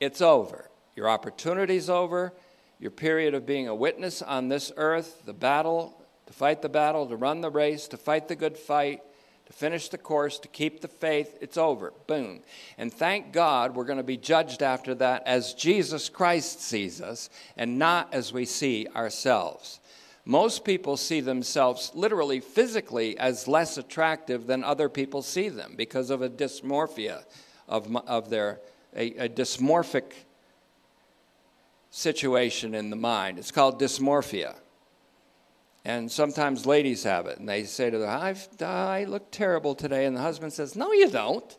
[0.00, 0.68] it's over.
[0.96, 2.32] Your opportunity's over.
[2.78, 7.06] Your period of being a witness on this earth, the battle, to fight the battle,
[7.06, 9.02] to run the race, to fight the good fight,
[9.46, 11.92] to finish the course, to keep the faith, it's over.
[12.08, 12.40] Boom.
[12.78, 17.30] And thank God we're going to be judged after that as Jesus Christ sees us
[17.56, 19.78] and not as we see ourselves.
[20.24, 26.10] Most people see themselves literally physically as less attractive than other people see them because
[26.10, 27.24] of a dysmorphia
[27.68, 28.60] of, of their,
[28.94, 30.12] a, a dysmorphic
[31.90, 33.38] situation in the mind.
[33.38, 34.54] It's called dysmorphia.
[35.84, 40.06] And sometimes ladies have it, and they say to them, I look terrible today.
[40.06, 41.58] And the husband says, No, you don't.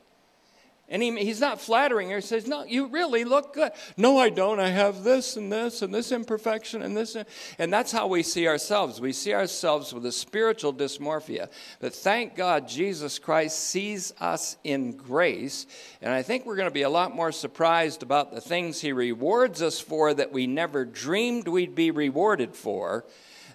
[0.93, 2.17] And he, he's not flattering her.
[2.17, 3.71] He says, No, you really look good.
[3.97, 4.59] No, I don't.
[4.59, 7.17] I have this and this and this imperfection and this.
[7.57, 9.01] And that's how we see ourselves.
[9.01, 11.49] We see ourselves with a spiritual dysmorphia.
[11.79, 15.65] But thank God Jesus Christ sees us in grace.
[15.99, 18.93] And I think we're going to be a lot more surprised about the things he
[18.93, 23.03] rewards us for that we never dreamed we'd be rewarded for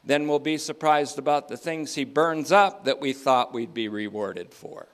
[0.05, 3.87] than we'll be surprised about the things he burns up that we thought we'd be
[3.87, 4.89] rewarded for.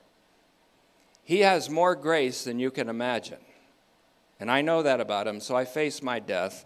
[1.25, 3.39] He has more grace than you can imagine.
[4.39, 6.65] And I know that about him, so I face my death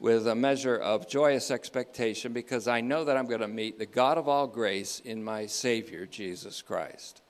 [0.00, 3.86] with a measure of joyous expectation because I know that I'm going to meet the
[3.86, 7.20] God of all grace in my Savior, Jesus Christ.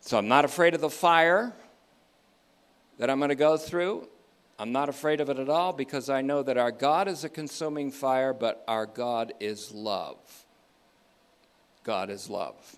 [0.00, 1.52] So I'm not afraid of the fire
[2.98, 4.08] that I'm going to go through.
[4.56, 7.28] I'm not afraid of it at all because I know that our God is a
[7.28, 10.18] consuming fire, but our God is love.
[11.82, 12.76] God is love.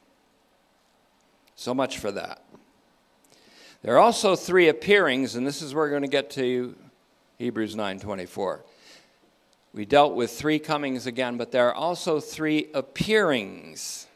[1.63, 2.43] So much for that.
[3.83, 6.75] There are also three appearings, and this is where we're going to get to
[7.39, 8.63] Hebrews 9:24.
[9.73, 14.09] We dealt with three comings again, but there are also three appearings.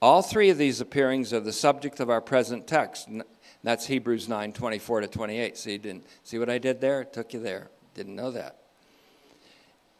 [0.00, 3.08] All three of these appearings are the subject of our present text.
[3.62, 5.56] That's Hebrews 9 24 to 28.
[5.56, 7.02] See, didn't, see what I did there?
[7.02, 7.70] It took you there.
[7.94, 8.56] Didn't know that.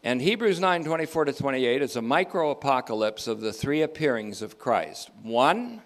[0.03, 4.59] And Hebrews 9 24 to 28 is a micro apocalypse of the three appearings of
[4.59, 5.09] Christ.
[5.23, 5.83] One,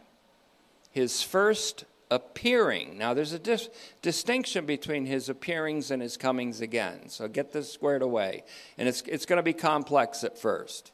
[0.97, 2.97] his first appearing.
[2.97, 3.69] Now, there's a dis-
[4.01, 7.11] distinction between his appearings and his comings again.
[7.11, 8.45] So get this squared away.
[8.79, 10.93] And it's, it's going to be complex at first.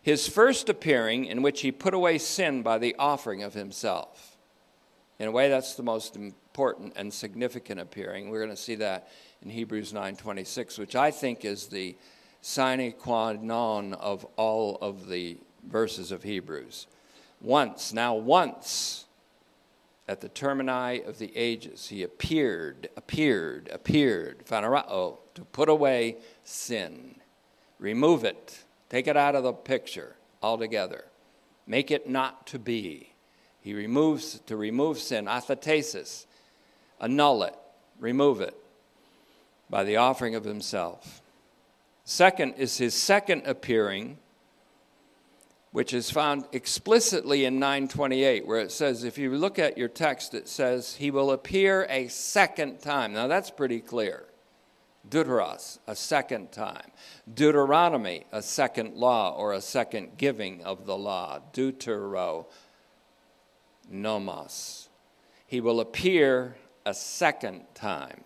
[0.00, 4.38] His first appearing, in which he put away sin by the offering of himself.
[5.18, 8.30] In a way, that's the most important and significant appearing.
[8.30, 9.10] We're going to see that
[9.42, 11.98] in Hebrews 9:26, which I think is the
[12.40, 16.86] sine qua non of all of the verses of Hebrews.
[17.42, 19.04] Once, now once,
[20.08, 27.16] at the termini of the ages, he appeared, appeared, appeared, phanerao, to put away sin,
[27.78, 31.04] remove it, Take it out of the picture altogether.
[31.66, 33.12] Make it not to be.
[33.60, 36.26] He removes, to remove sin, athetesis,
[37.00, 37.54] annul it,
[37.98, 38.56] remove it
[39.68, 41.20] by the offering of himself.
[42.04, 44.18] Second is his second appearing,
[45.78, 50.34] which is found explicitly in 928, where it says, if you look at your text,
[50.34, 53.12] it says, he will appear a second time.
[53.12, 54.24] Now that's pretty clear.
[55.08, 56.90] Deuteros, a second time.
[57.32, 61.38] Deuteronomy, a second law or a second giving of the law.
[61.52, 62.46] Deutero,
[63.88, 64.88] nomos.
[65.46, 66.56] He will appear
[66.86, 68.24] a second time.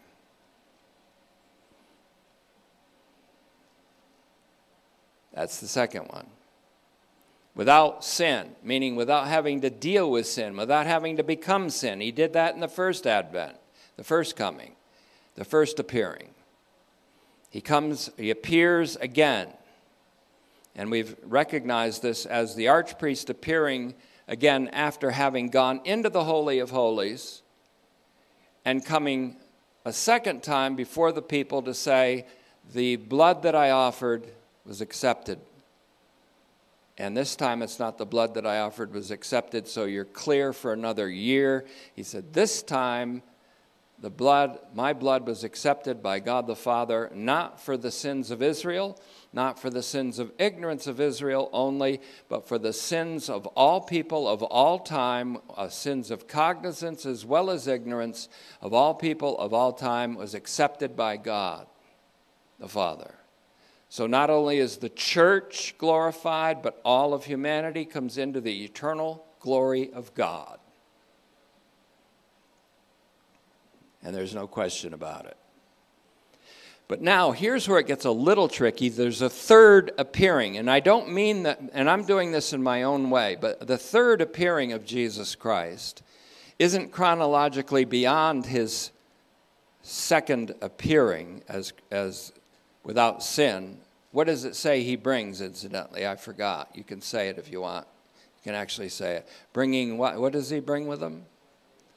[5.34, 6.28] That's the second one.
[7.54, 12.00] Without sin, meaning without having to deal with sin, without having to become sin.
[12.00, 13.56] He did that in the first advent,
[13.96, 14.74] the first coming,
[15.34, 16.30] the first appearing.
[17.50, 19.48] He comes, he appears again.
[20.74, 23.94] And we've recognized this as the archpriest appearing
[24.26, 27.42] again after having gone into the Holy of Holies
[28.64, 29.36] and coming
[29.84, 32.26] a second time before the people to say,
[32.72, 34.28] The blood that I offered
[34.64, 35.38] was accepted.
[36.98, 40.52] And this time it's not the blood that I offered was accepted, so you're clear
[40.52, 41.64] for another year.
[41.94, 43.22] He said, This time
[44.02, 48.42] the blood, my blood was accepted by God the Father, not for the sins of
[48.42, 48.98] Israel,
[49.32, 53.80] not for the sins of ignorance of Israel only, but for the sins of all
[53.80, 58.28] people of all time, uh, sins of cognizance as well as ignorance
[58.60, 61.68] of all people of all time was accepted by God
[62.58, 63.14] the Father.
[63.92, 69.26] So not only is the church glorified, but all of humanity comes into the eternal
[69.38, 70.58] glory of God.
[74.02, 75.36] and there's no question about it.
[76.88, 78.88] But now, here's where it gets a little tricky.
[78.88, 82.82] There's a third appearing, and I don't mean that, and I'm doing this in my
[82.82, 86.02] own way, but the third appearing of Jesus Christ
[86.58, 88.90] isn't chronologically beyond his
[89.82, 92.32] second appearing as, as
[92.84, 93.78] without sin.
[94.12, 96.06] What does it say he brings, incidentally?
[96.06, 96.70] I forgot.
[96.74, 97.86] You can say it if you want.
[98.38, 99.28] You can actually say it.
[99.52, 100.20] Bringing what?
[100.20, 101.24] What does he bring with him?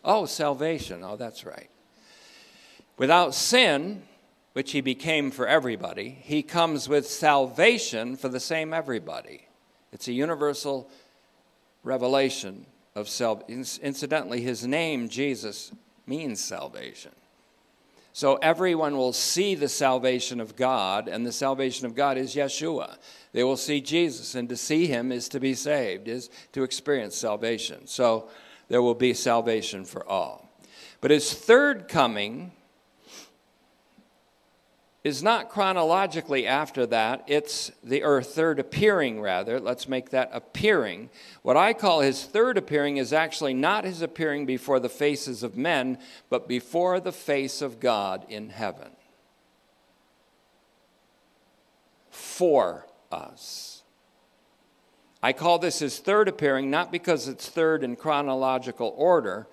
[0.04, 1.04] Oh, salvation.
[1.04, 1.70] Oh, that's right.
[2.98, 4.04] Without sin,
[4.54, 9.48] which he became for everybody, he comes with salvation for the same everybody.
[9.92, 10.90] It's a universal
[11.84, 13.66] revelation of salvation.
[13.82, 15.74] Incidentally, his name, Jesus,
[16.08, 17.12] means salvation.
[18.16, 22.96] So everyone will see the salvation of God, and the salvation of God is Yeshua.
[23.34, 27.18] They will see Jesus, and to see him is to be saved, is to experience
[27.18, 27.88] salvation.
[27.88, 28.30] So
[28.70, 30.50] there will be salvation for all.
[31.02, 32.54] But his third coming
[35.06, 37.24] is not chronologically after that.
[37.28, 39.60] It's the, or third appearing, rather.
[39.60, 41.12] Let's make that appearing.
[41.44, 45.56] What I call his third appearing is actually not his appearing before the faces of
[45.56, 48.94] men, but before the face of God in heaven.
[52.10, 53.84] For us.
[55.22, 59.46] I call this his third appearing, not because it's third in chronological order,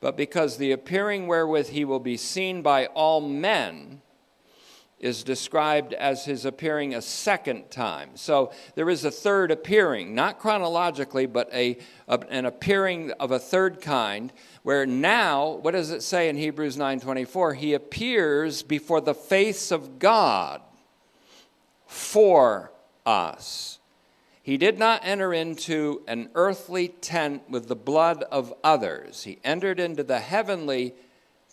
[0.00, 4.02] but because the appearing wherewith he will be seen by all men
[5.00, 8.10] is described as his appearing a second time.
[8.14, 13.38] So there is a third appearing, not chronologically, but a, a, an appearing of a
[13.38, 14.30] third kind,
[14.62, 17.56] where now, what does it say in Hebrews 9:24?
[17.56, 20.60] He appears before the face of God
[21.86, 22.70] for
[23.06, 23.78] us.
[24.42, 29.22] He did not enter into an earthly tent with the blood of others.
[29.22, 30.94] He entered into the heavenly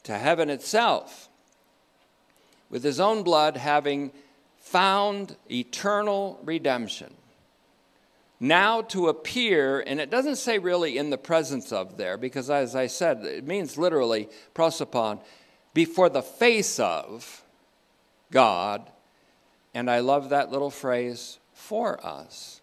[0.03, 1.26] to heaven itself
[2.70, 4.11] with his own blood, having
[4.57, 7.13] found eternal redemption.
[8.39, 12.76] Now to appear, and it doesn't say really in the presence of there, because as
[12.76, 15.22] I said, it means literally prosopon,
[15.74, 17.43] before the face of
[18.32, 18.91] God.
[19.74, 22.61] And I love that little phrase, for us.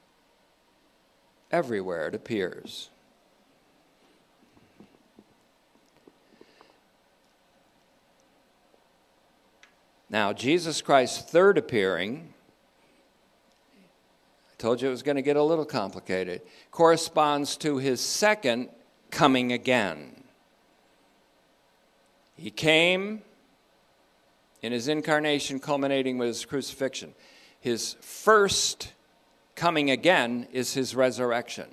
[1.51, 2.91] Everywhere it appears.
[10.15, 12.33] Now, Jesus Christ's third appearing,
[14.49, 18.69] I told you it was going to get a little complicated, corresponds to his second
[19.11, 20.23] coming again.
[22.37, 23.23] He came
[24.63, 27.13] in his incarnation, culminating with his crucifixion.
[27.59, 28.93] His first
[29.57, 31.67] coming again is his resurrection.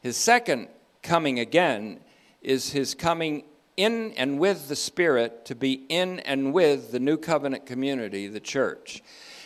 [0.00, 0.68] His second
[1.02, 1.98] coming again
[2.40, 3.42] is his coming
[3.76, 8.40] in and with the Spirit to be in and with the new covenant community, the
[8.40, 9.02] church.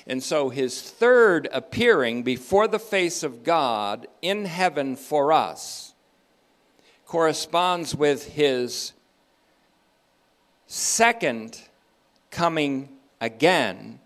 [0.06, 5.94] And so his third appearing before the face of God in heaven for us
[7.06, 8.92] corresponds with his
[10.66, 11.60] second
[12.30, 12.88] coming
[13.20, 14.00] again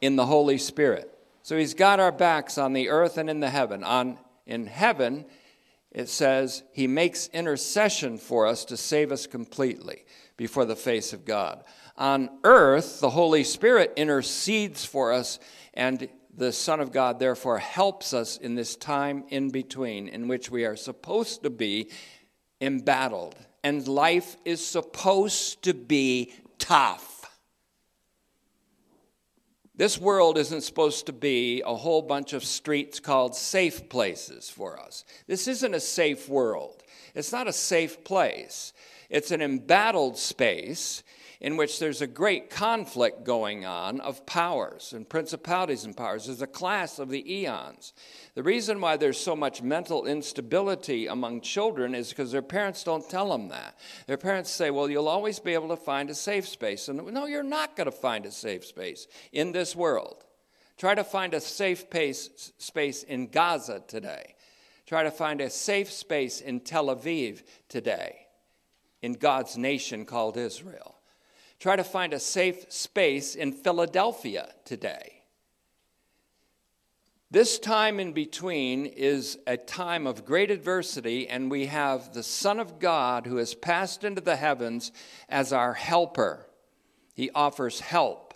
[0.00, 1.10] in the Holy Spirit.
[1.42, 3.84] So he's got our backs on the earth and in the heaven.
[3.84, 5.24] On in heaven,
[5.94, 10.04] it says he makes intercession for us to save us completely
[10.36, 11.62] before the face of God.
[11.96, 15.38] On earth, the Holy Spirit intercedes for us,
[15.72, 20.50] and the Son of God therefore helps us in this time in between in which
[20.50, 21.90] we are supposed to be
[22.60, 23.36] embattled.
[23.62, 27.13] And life is supposed to be tough.
[29.76, 34.78] This world isn't supposed to be a whole bunch of streets called safe places for
[34.78, 35.04] us.
[35.26, 36.84] This isn't a safe world.
[37.14, 38.72] It's not a safe place.
[39.10, 41.02] It's an embattled space
[41.44, 46.24] in which there's a great conflict going on of powers and principalities and powers.
[46.24, 47.92] There's a class of the eons.
[48.34, 53.06] The reason why there's so much mental instability among children is because their parents don't
[53.10, 53.78] tell them that.
[54.06, 56.88] Their parents say, Well, you'll always be able to find a safe space.
[56.88, 60.24] And no, you're not going to find a safe space in this world.
[60.78, 64.34] Try to find a safe pace, space in Gaza today.
[64.86, 68.28] Try to find a safe space in Tel Aviv today,
[69.02, 70.94] in God's nation called Israel.
[71.64, 75.22] Try to find a safe space in Philadelphia today.
[77.30, 82.60] This time in between is a time of great adversity, and we have the Son
[82.60, 84.92] of God who has passed into the heavens
[85.26, 86.46] as our helper.
[87.14, 88.34] He offers help.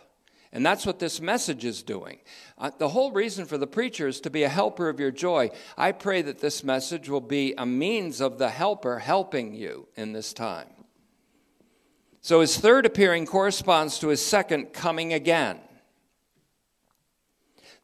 [0.50, 2.20] And that's what this message is doing.
[2.56, 5.50] Uh, the whole reason for the preacher is to be a helper of your joy.
[5.76, 10.14] I pray that this message will be a means of the helper helping you in
[10.14, 10.77] this time.
[12.28, 15.60] So his third appearing corresponds to his second coming again.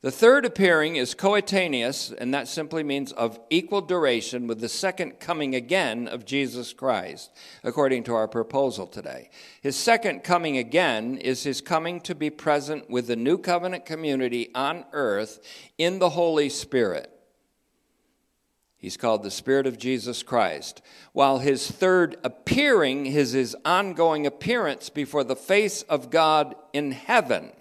[0.03, 5.19] The third appearing is coetaneous, and that simply means of equal duration with the second
[5.19, 7.31] coming again of Jesus Christ,
[7.63, 9.31] according to our proposal today.
[9.63, 14.51] His second coming again is his coming to be present with the new covenant community
[14.55, 15.41] on earth
[15.79, 17.14] in the Holy Spirit.
[18.85, 20.82] He's called the Spirit of Jesus Christ.
[21.14, 27.53] While his third appearing is his ongoing appearance before the face of God in heaven.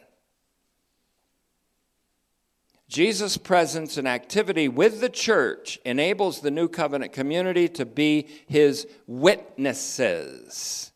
[2.90, 8.86] Jesus' presence and activity with the church enables the new covenant community to be his
[9.08, 10.92] witnesses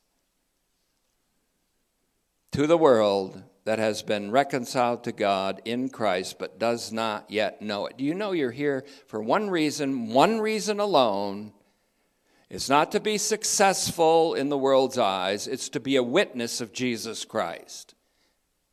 [2.51, 7.61] to the world that has been reconciled to God in Christ but does not yet
[7.61, 7.97] know it.
[7.97, 11.51] Do you know you're here for one reason, one reason alone?
[12.49, 16.71] It's not to be successful in the world's eyes, it's to be a witness of
[16.71, 17.93] Jesus Christ.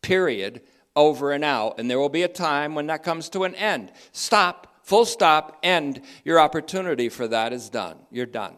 [0.01, 0.61] Period.
[0.95, 1.81] Over and out.
[1.81, 3.91] And there will be a time when that comes to an end.
[4.13, 6.03] Stop, full stop, end.
[6.25, 7.99] Your opportunity for that is done.
[8.13, 8.55] You're done.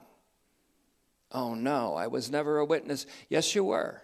[1.32, 3.06] Oh no, I was never a witness.
[3.30, 4.02] Yes, you were.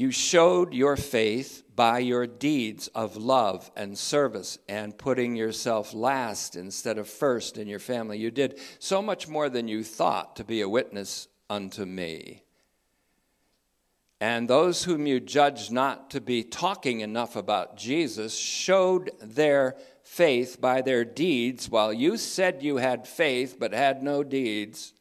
[0.00, 6.56] You showed your faith by your deeds of love and service and putting yourself last
[6.56, 8.16] instead of first in your family.
[8.16, 12.44] You did so much more than you thought to be a witness unto me.
[14.22, 20.62] And those whom you judged not to be talking enough about Jesus showed their faith
[20.62, 24.94] by their deeds while you said you had faith but had no deeds.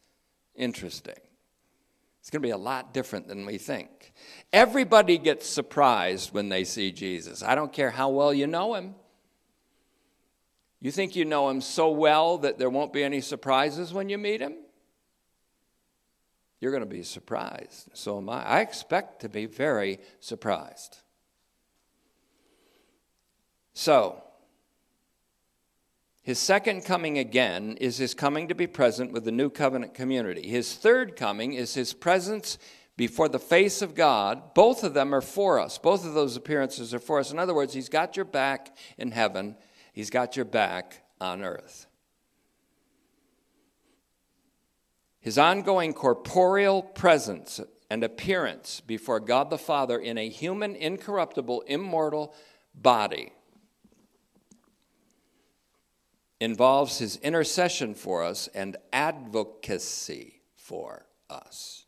[0.56, 1.16] Interesting.
[2.20, 4.14] It's going to be a lot different than we think.
[4.52, 7.42] Everybody gets surprised when they see Jesus.
[7.42, 8.96] I don't care how well you know him.
[10.82, 14.18] You think you know him so well that there won't be any surprises when you
[14.18, 14.56] meet him?
[16.62, 17.90] You're going to be surprised.
[17.94, 18.44] So am I.
[18.46, 20.98] I expect to be very surprised.
[23.74, 24.22] So,
[26.22, 30.48] his second coming again is his coming to be present with the new covenant community.
[30.48, 32.58] His third coming is his presence
[32.98, 34.54] before the face of God.
[34.54, 35.78] Both of them are for us.
[35.78, 37.32] Both of those appearances are for us.
[37.32, 39.56] In other words, he's got your back in heaven,
[39.94, 41.88] he's got your back on earth.
[45.22, 47.60] His ongoing corporeal presence
[47.90, 52.34] and appearance before God the Father in a human, incorruptible, immortal
[52.74, 53.32] body
[56.40, 61.86] involves his intercession for us and advocacy for us.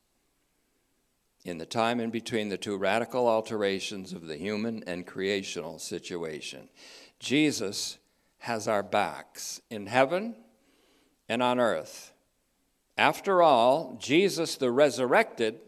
[1.43, 6.69] In the time in between the two radical alterations of the human and creational situation,
[7.19, 7.97] Jesus
[8.39, 10.35] has our backs in heaven
[11.27, 12.11] and on earth.
[12.97, 15.59] After all, Jesus the resurrected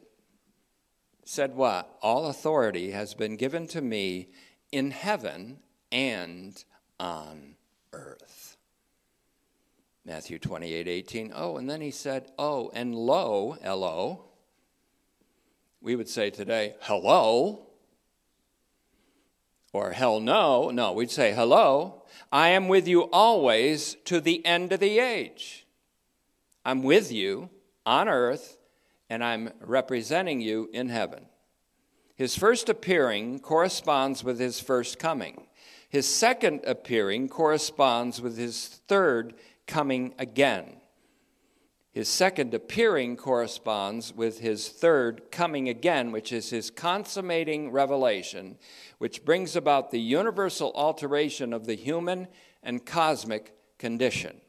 [1.25, 1.97] said, What?
[2.01, 4.29] All authority has been given to me
[4.71, 5.59] in heaven
[5.91, 6.63] and
[6.99, 7.55] on
[7.93, 8.42] earth.
[10.05, 11.31] Matthew 28 18.
[11.33, 14.25] Oh, and then he said, Oh, and lo, L O.
[15.81, 17.67] We would say today, hello.
[19.71, 20.69] Or hell no.
[20.69, 22.03] No, we'd say, hello.
[22.31, 25.65] I am with you always to the end of the age.
[26.63, 27.49] I'm with you
[27.85, 28.57] on earth,
[29.09, 31.25] and I'm representing you in heaven.
[32.15, 35.47] His first appearing corresponds with his first coming.
[35.89, 39.33] His second appearing corresponds with his third
[39.67, 40.77] coming again.
[41.91, 48.57] His second appearing corresponds with his third coming again, which is his consummating revelation,
[48.97, 52.27] which brings about the universal alteration of the human
[52.63, 54.41] and cosmic condition.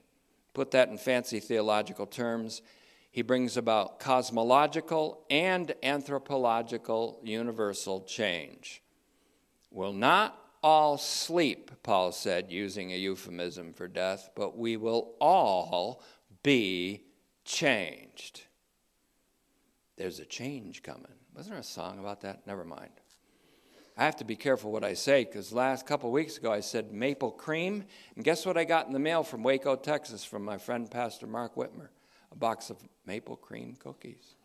[0.54, 2.62] Put that in fancy theological terms.
[3.10, 8.82] He brings about cosmological and anthropological universal change.
[9.70, 16.02] Will not all sleep, Paul said, using a euphemism for death, but we will all
[16.42, 17.04] be
[17.44, 18.44] changed.
[19.98, 21.12] There's a change coming.
[21.36, 22.46] Wasn't there a song about that?
[22.46, 22.92] Never mind.
[23.98, 26.92] I have to be careful what I say because last couple weeks ago I said
[26.92, 27.84] maple cream,
[28.16, 31.26] and guess what I got in the mail from Waco, Texas, from my friend Pastor
[31.26, 31.88] Mark Whitmer?
[32.32, 34.36] A box of maple cream cookies.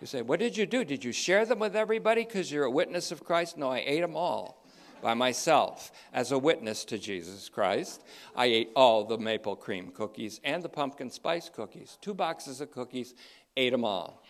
[0.00, 0.82] You say, What did you do?
[0.82, 3.58] Did you share them with everybody because you're a witness of Christ?
[3.58, 4.64] No, I ate them all
[5.00, 8.02] by myself as a witness to Jesus Christ.
[8.36, 11.98] I ate all the maple cream cookies and the pumpkin spice cookies.
[12.00, 13.14] Two boxes of cookies,
[13.56, 14.22] ate them all.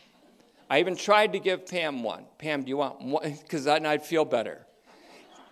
[0.71, 2.25] I even tried to give Pam one.
[2.39, 3.39] Pam, do you want one?
[3.43, 4.67] Because then I'd feel better.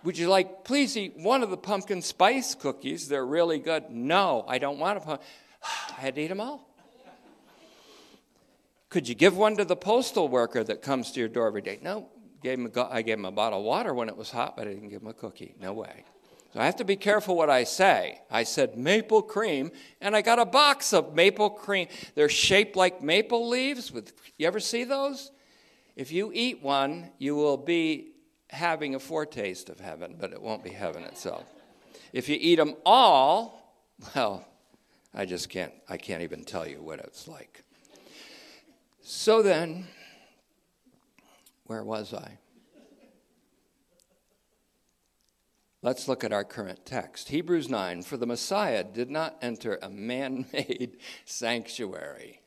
[0.03, 3.07] Would you like, please eat one of the pumpkin spice cookies?
[3.07, 3.89] They're really good.
[3.89, 5.27] No, I don't want a pumpkin.
[5.97, 6.67] I had to eat them all.
[8.89, 11.79] Could you give one to the postal worker that comes to your door every day?
[11.81, 12.07] No,
[12.41, 14.67] gave him a, I gave him a bottle of water when it was hot, but
[14.67, 15.55] I didn't give him a cookie.
[15.59, 16.03] No way.
[16.53, 18.21] So I have to be careful what I say.
[18.31, 19.71] I said maple cream,
[20.01, 21.87] and I got a box of maple cream.
[22.15, 23.91] They're shaped like maple leaves.
[23.91, 25.31] With you ever see those?
[25.95, 28.11] If you eat one, you will be
[28.49, 31.43] having a foretaste of heaven, but it won't be heaven itself.
[32.13, 33.75] If you eat them all,
[34.15, 34.47] well,
[35.13, 35.73] I just can't.
[35.89, 37.63] I can't even tell you what it's like.
[39.01, 39.87] So then,
[41.67, 42.39] where was I?
[45.83, 47.29] Let's look at our current text.
[47.29, 52.41] Hebrews 9 For the Messiah did not enter a man made sanctuary,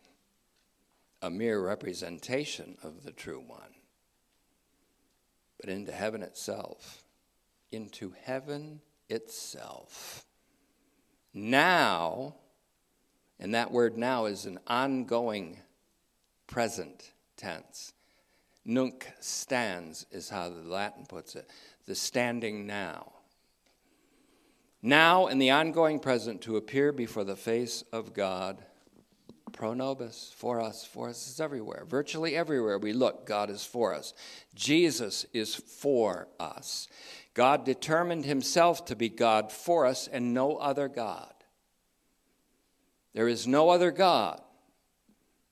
[1.22, 3.74] a mere representation of the true one,
[5.60, 7.04] but into heaven itself.
[7.70, 10.26] Into heaven itself.
[11.32, 12.34] Now,
[13.38, 15.60] and that word now is an ongoing
[16.48, 17.92] present tense.
[18.64, 21.48] Nunc stans is how the Latin puts it,
[21.86, 23.12] the standing now.
[24.82, 28.62] Now, in the ongoing present, to appear before the face of God,
[29.52, 31.84] pro nobis, for us, for us is everywhere.
[31.86, 34.14] Virtually everywhere we look, God is for us.
[34.54, 36.88] Jesus is for us.
[37.34, 41.32] God determined himself to be God for us and no other God.
[43.12, 44.40] There is no other God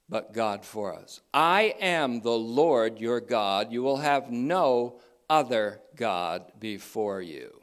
[0.08, 1.20] but God for us.
[1.34, 3.72] I am the Lord your God.
[3.72, 7.60] You will have no other God before you.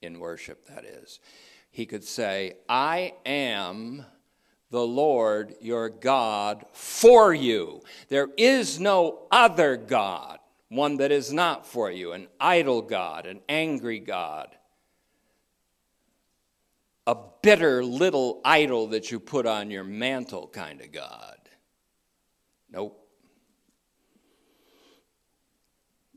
[0.00, 1.20] In worship, that is.
[1.70, 4.04] He could say, I am
[4.70, 7.82] the Lord your God for you.
[8.08, 13.40] There is no other God, one that is not for you, an idle God, an
[13.48, 14.54] angry God,
[17.06, 21.37] a bitter little idol that you put on your mantle kind of God.
[22.70, 23.04] Nope.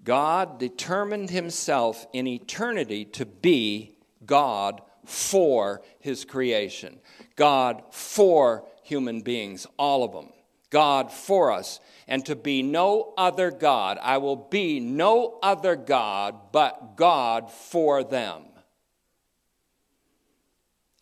[0.03, 3.95] God determined himself in eternity to be
[4.25, 6.99] God for his creation,
[7.35, 10.29] God for human beings, all of them,
[10.69, 13.97] God for us, and to be no other God.
[14.01, 18.43] I will be no other God but God for them.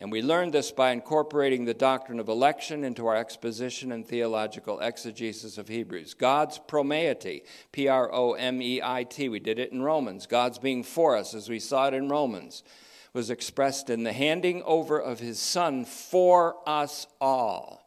[0.00, 4.80] And we learned this by incorporating the doctrine of election into our exposition and theological
[4.80, 6.14] exegesis of Hebrews.
[6.14, 10.26] God's promeity, P R O M E I T, we did it in Romans.
[10.26, 12.62] God's being for us, as we saw it in Romans,
[13.12, 17.80] was expressed in the handing over of his Son for us all.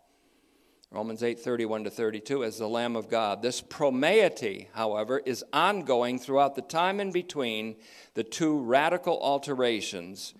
[0.91, 3.41] Romans 8 31 to 32, as the Lamb of God.
[3.41, 7.75] This promeity, however, is ongoing throughout the time in between
[8.13, 10.35] the two radical alterations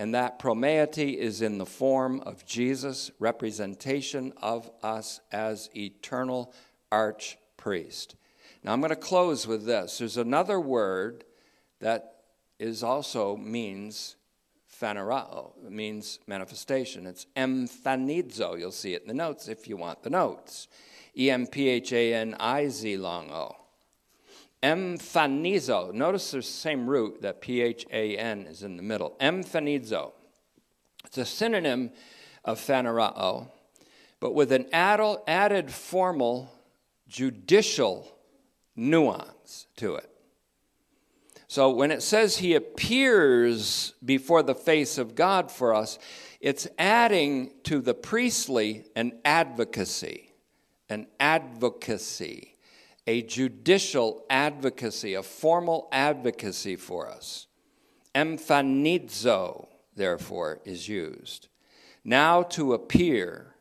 [0.00, 6.54] and that promeity is in the form of Jesus' representation of us as eternal
[6.90, 8.14] archpriest.
[8.64, 9.98] Now I'm going to close with this.
[9.98, 11.24] There's another word
[11.80, 12.14] that
[12.58, 14.16] is also means
[14.80, 17.06] phanerao, it means manifestation.
[17.06, 18.58] It's emphanizo.
[18.58, 20.68] You'll see it in the notes if you want the notes.
[21.14, 23.54] E M P H A N I Z long O.
[24.62, 25.92] Emphanizo.
[25.92, 29.16] Notice the same root, that P H A N is in the middle.
[29.20, 30.12] Emphanizo.
[31.04, 31.90] It's a synonym
[32.44, 33.48] of phanerao,
[34.20, 36.52] but with an added formal
[37.08, 38.06] judicial
[38.76, 40.10] nuance to it.
[41.48, 45.98] So when it says he appears before the face of God for us,
[46.40, 50.32] it's adding to the priestly an advocacy,
[50.88, 52.49] an advocacy
[53.06, 57.46] a judicial advocacy, a formal advocacy for us.
[58.14, 61.48] Emphanizo, therefore, is used.
[62.04, 63.54] Now to appear,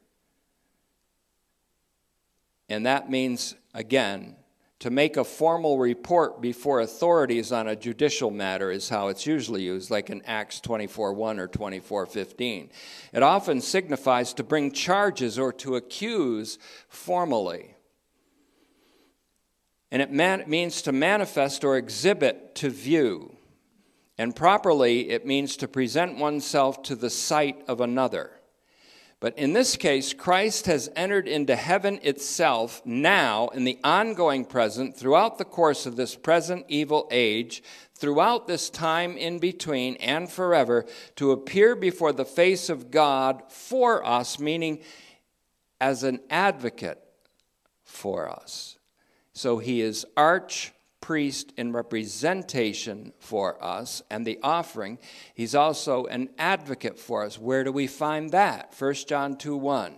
[2.68, 4.36] and that means, again,
[4.80, 9.64] to make a formal report before authorities on a judicial matter is how it's usually
[9.64, 12.70] used, like in Acts 24:1 or 24:15.
[13.12, 17.76] It often signifies to bring charges or to accuse formally.
[19.92, 23.36] And it man- means to manifest or exhibit to view.
[24.18, 28.32] And properly, it means to present oneself to the sight of another.
[29.22, 34.96] But in this case, Christ has entered into heaven itself now in the ongoing present,
[34.96, 37.62] throughout the course of this present evil age,
[37.96, 40.86] throughout this time in between and forever,
[41.18, 44.80] to appear before the face of God for us, meaning
[45.82, 47.04] as an advocate
[47.84, 48.79] for us.
[49.40, 55.00] So he is arch priest in representation for us and the offering.
[55.34, 57.40] He's also an advocate for us.
[57.40, 58.76] Where do we find that?
[58.78, 59.96] 1 John 2 1.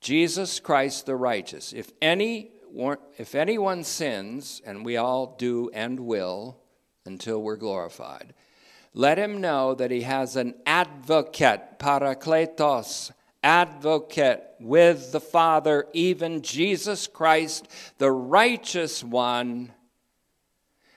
[0.00, 1.72] Jesus Christ the righteous.
[1.72, 2.52] If any
[3.16, 6.58] if anyone sins, and we all do and will
[7.04, 8.32] until we're glorified,
[8.94, 13.10] let him know that he has an advocate, parakletos,
[13.42, 17.68] advocate with the Father, even Jesus Christ,
[17.98, 19.72] the righteous one,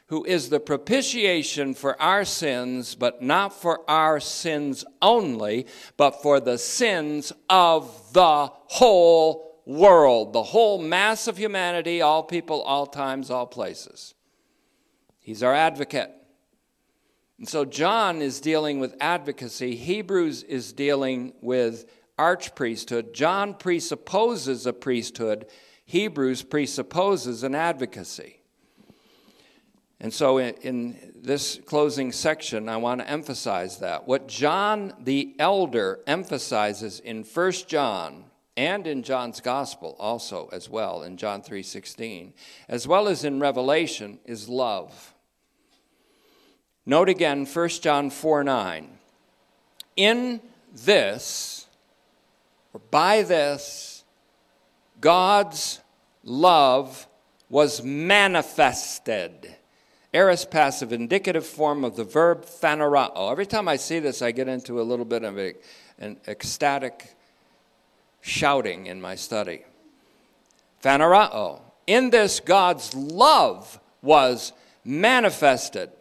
[0.08, 5.66] who is the propitiation for our sins, but not for our sins only,
[5.96, 12.62] but for the sins of the whole world, the whole mass of humanity, all people,
[12.64, 14.14] all times, all places.
[15.20, 16.12] He's our advocate.
[17.38, 21.86] And so John is dealing with advocacy, Hebrews is dealing with
[22.22, 23.13] archpriesthood.
[23.13, 25.47] John presupposes a priesthood,
[25.86, 28.41] Hebrews presupposes an advocacy.
[29.99, 34.07] And so, in, in, this closing section, I want to emphasize that.
[34.07, 38.26] What John the Elder emphasizes in 1 John
[38.57, 42.34] and in John's Gospel also as well, in John 3.16,
[42.67, 45.13] as well as in Revelation, is love.
[46.86, 48.89] Note again 1 John 4 9.
[49.95, 50.41] In
[50.74, 51.61] this,
[52.72, 54.03] for by this,
[54.99, 55.80] God's
[56.24, 57.07] love
[57.49, 59.55] was manifested.
[60.13, 63.32] Aorist passive indicative form of the verb phanerao.
[63.32, 65.53] Every time I see this, I get into a little bit of a,
[65.99, 67.15] an ecstatic
[68.22, 69.63] shouting in my study.
[70.84, 71.61] Phanerao.
[71.88, 74.53] In this, God's love was
[74.84, 75.91] manifested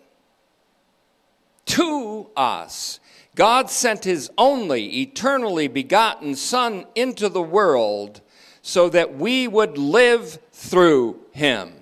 [1.67, 3.00] to us
[3.35, 8.21] God sent his only eternally begotten Son into the world
[8.63, 11.73] so that we would live through him.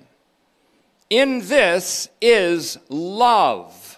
[1.09, 3.97] In this is love.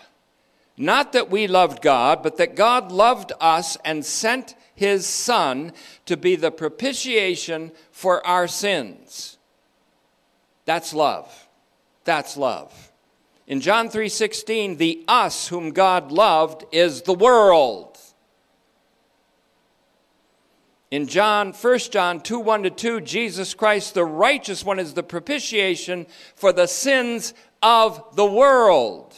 [0.78, 5.74] Not that we loved God, but that God loved us and sent his Son
[6.06, 9.38] to be the propitiation for our sins.
[10.66, 11.48] That's love.
[12.04, 12.91] That's love.
[13.52, 18.00] In John 3:16, the us whom God loved is the world.
[20.90, 25.04] In John, 1 John 2 1 to 2, Jesus Christ, the righteous one, is the
[25.04, 29.18] propitiation for the sins of the world.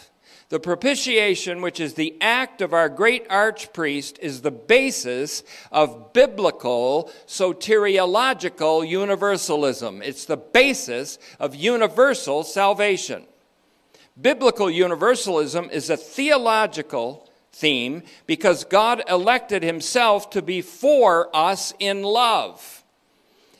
[0.49, 7.11] The propitiation, which is the act of our great archpriest, is the basis of biblical
[7.27, 10.01] soteriological universalism.
[10.01, 13.27] It's the basis of universal salvation.
[14.19, 22.03] Biblical universalism is a theological theme because God elected himself to be for us in
[22.03, 22.83] love.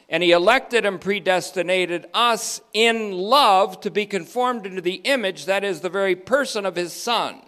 [0.10, 5.64] And he elected and predestinated us in love to be conformed into the image that
[5.64, 7.42] is the very person of his Son.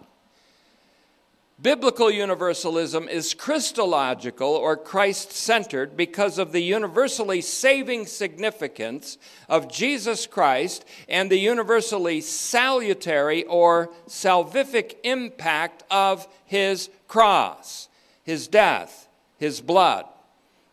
[1.60, 9.16] Biblical universalism is Christological or Christ centered because of the universally saving significance
[9.48, 17.88] of Jesus Christ and the universally salutary or salvific impact of his cross,
[18.22, 20.04] his death, his blood,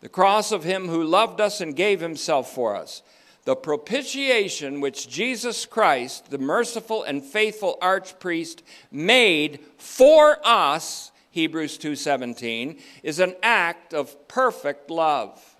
[0.02, 3.02] the cross of him who loved us and gave himself for us
[3.46, 12.82] the propitiation which Jesus Christ, the merciful and faithful archpriest, made for us, Hebrews 2:17,
[13.02, 15.56] is an act of perfect love.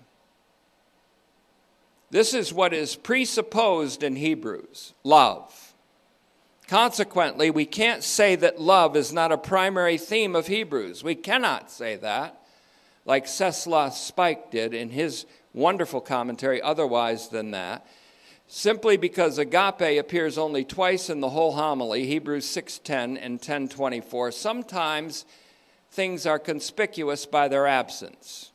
[2.10, 5.74] This is what is presupposed in Hebrews, love.
[6.68, 11.04] Consequently, we can't say that love is not a primary theme of Hebrews.
[11.04, 12.40] We cannot say that,
[13.04, 17.86] like Ceslas Spicq did in his wonderful commentary otherwise than that.
[18.46, 25.24] Simply because agape appears only twice in the whole homily, Hebrews 6:10 and 10:24, sometimes
[25.90, 28.50] things are conspicuous by their absence.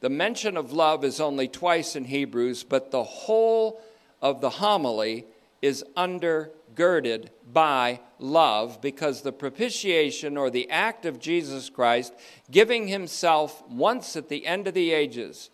[0.00, 3.80] The mention of love is only twice in Hebrews, but the whole
[4.22, 5.26] of the homily
[5.60, 12.14] is undergirded by love because the propitiation or the act of Jesus Christ
[12.50, 15.50] giving himself once at the end of the ages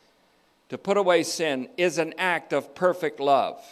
[0.73, 3.63] to put away sin is an act of perfect love.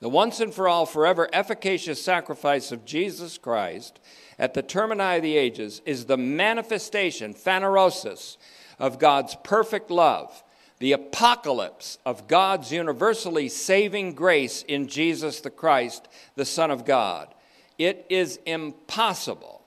[0.00, 4.00] The once and for all, forever efficacious sacrifice of Jesus Christ
[4.40, 8.38] at the termini of the ages is the manifestation, phanerosis,
[8.80, 10.42] of God's perfect love,
[10.80, 17.32] the apocalypse of God's universally saving grace in Jesus the Christ, the Son of God.
[17.78, 19.62] It is impossible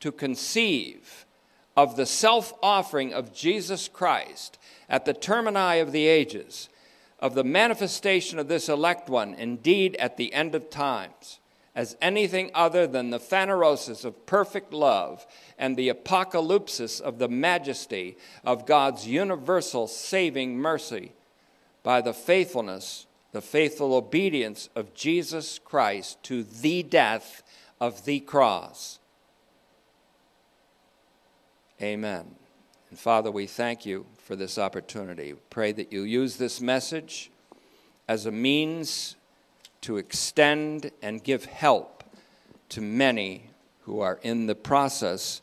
[0.00, 1.26] to conceive
[1.76, 4.58] of the self offering of Jesus Christ
[4.88, 6.68] at the termini of the ages,
[7.18, 11.38] of the manifestation of this elect one, indeed at the end of times,
[11.74, 15.26] as anything other than the phanerosis of perfect love
[15.58, 21.12] and the apocalypsis of the majesty of God's universal saving mercy
[21.82, 27.42] by the faithfulness, the faithful obedience of Jesus Christ to the death
[27.80, 28.98] of the cross.
[31.82, 32.36] Amen.
[32.90, 35.34] And Father, we thank you for this opportunity.
[35.50, 37.30] Pray that you use this message
[38.08, 39.16] as a means
[39.82, 42.02] to extend and give help
[42.70, 43.50] to many
[43.82, 45.42] who are in the process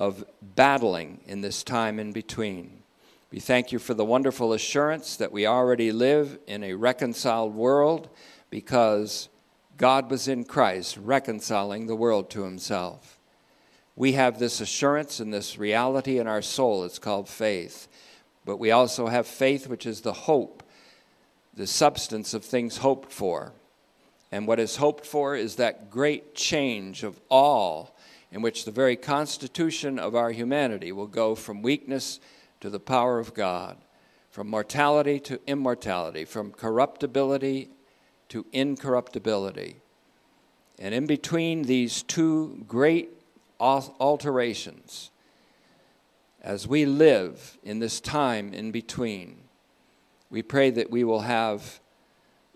[0.00, 2.82] of battling in this time in between.
[3.30, 8.08] We thank you for the wonderful assurance that we already live in a reconciled world
[8.48, 9.28] because
[9.76, 13.15] God was in Christ reconciling the world to himself
[13.96, 16.84] we have this assurance and this reality in our soul.
[16.84, 17.88] It's called faith.
[18.44, 20.62] But we also have faith, which is the hope,
[21.54, 23.52] the substance of things hoped for.
[24.30, 27.96] And what is hoped for is that great change of all,
[28.30, 32.20] in which the very constitution of our humanity will go from weakness
[32.60, 33.78] to the power of God,
[34.30, 37.70] from mortality to immortality, from corruptibility
[38.28, 39.76] to incorruptibility.
[40.78, 43.15] And in between these two great
[43.60, 45.10] alterations
[46.42, 49.36] as we live in this time in between.
[50.30, 51.80] We pray that we will have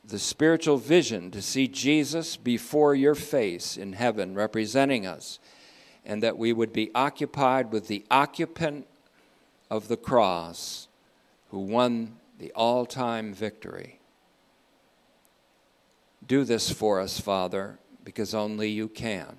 [0.05, 5.39] the spiritual vision to see Jesus before your face in heaven representing us,
[6.05, 8.87] and that we would be occupied with the occupant
[9.71, 10.89] of the cross
[11.51, 14.01] who won the all time victory.
[16.27, 19.39] Do this for us, Father, because only you can.